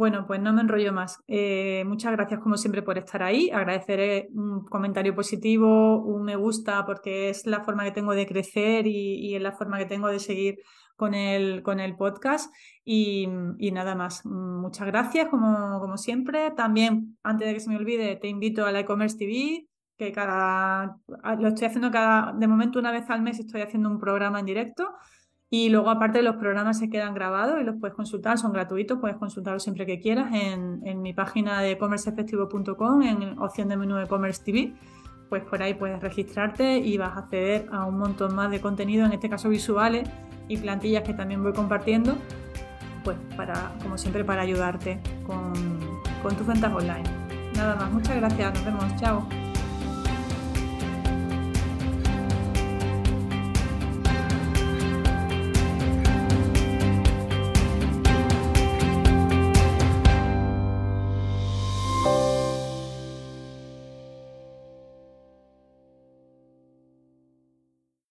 Bueno, 0.00 0.26
pues 0.26 0.40
no 0.40 0.54
me 0.54 0.62
enrollo 0.62 0.94
más. 0.94 1.22
Eh, 1.28 1.84
muchas 1.86 2.12
gracias 2.12 2.40
como 2.40 2.56
siempre 2.56 2.80
por 2.80 2.96
estar 2.96 3.22
ahí. 3.22 3.50
Agradeceré 3.50 4.30
un 4.32 4.64
comentario 4.64 5.14
positivo, 5.14 5.98
un 5.98 6.22
me 6.22 6.36
gusta, 6.36 6.86
porque 6.86 7.28
es 7.28 7.44
la 7.44 7.62
forma 7.64 7.84
que 7.84 7.90
tengo 7.90 8.14
de 8.14 8.26
crecer 8.26 8.86
y, 8.86 9.34
es 9.34 9.42
la 9.42 9.52
forma 9.52 9.76
que 9.76 9.84
tengo 9.84 10.08
de 10.08 10.18
seguir 10.18 10.56
con 10.96 11.12
el, 11.12 11.62
con 11.62 11.80
el 11.80 11.96
podcast. 11.96 12.50
Y, 12.82 13.26
nada 13.74 13.94
más. 13.94 14.24
Muchas 14.24 14.86
gracias 14.86 15.28
como, 15.28 15.78
como 15.80 15.98
siempre. 15.98 16.50
También, 16.52 17.18
antes 17.22 17.48
de 17.48 17.52
que 17.52 17.60
se 17.60 17.68
me 17.68 17.76
olvide, 17.76 18.16
te 18.16 18.28
invito 18.28 18.64
a 18.64 18.72
la 18.72 18.80
e-commerce 18.80 19.18
TV, 19.18 19.66
que 19.98 20.12
cada, 20.12 20.96
lo 21.38 21.48
estoy 21.48 21.66
haciendo 21.66 21.90
cada, 21.90 22.32
de 22.32 22.48
momento 22.48 22.78
una 22.78 22.90
vez 22.90 23.10
al 23.10 23.20
mes 23.20 23.38
estoy 23.38 23.60
haciendo 23.60 23.90
un 23.90 24.00
programa 24.00 24.40
en 24.40 24.46
directo 24.46 24.94
y 25.52 25.68
luego, 25.68 25.90
aparte, 25.90 26.22
los 26.22 26.36
programas 26.36 26.78
se 26.78 26.88
quedan 26.88 27.12
grabados 27.12 27.60
y 27.60 27.64
los 27.64 27.74
puedes 27.80 27.96
consultar, 27.96 28.38
son 28.38 28.52
gratuitos, 28.52 28.98
puedes 29.00 29.16
consultarlos 29.16 29.64
siempre 29.64 29.84
que 29.84 29.98
quieras 29.98 30.32
en, 30.32 30.80
en 30.86 31.02
mi 31.02 31.12
página 31.12 31.60
de 31.60 31.76
commerceefectivo.com, 31.76 33.02
en 33.02 33.36
opción 33.40 33.68
de 33.68 33.76
menú 33.76 33.96
de 33.96 34.06
Commerce 34.06 34.42
TV. 34.44 34.74
Pues 35.28 35.42
por 35.42 35.60
ahí 35.60 35.74
puedes 35.74 36.00
registrarte 36.00 36.78
y 36.78 36.96
vas 36.98 37.16
a 37.16 37.20
acceder 37.20 37.66
a 37.72 37.84
un 37.84 37.98
montón 37.98 38.34
más 38.34 38.50
de 38.52 38.60
contenido, 38.60 39.04
en 39.04 39.12
este 39.12 39.28
caso 39.28 39.48
visuales 39.48 40.08
y 40.46 40.56
plantillas 40.56 41.02
que 41.02 41.14
también 41.14 41.42
voy 41.42 41.52
compartiendo, 41.52 42.16
pues 43.02 43.16
para, 43.36 43.72
como 43.82 43.98
siempre, 43.98 44.24
para 44.24 44.42
ayudarte 44.42 45.00
con, 45.26 45.52
con 46.22 46.36
tus 46.36 46.46
ventas 46.46 46.72
online. 46.72 47.04
Nada 47.56 47.74
más, 47.74 47.90
muchas 47.90 48.16
gracias, 48.16 48.54
nos 48.54 48.64
vemos, 48.64 48.96
chao. 49.00 49.49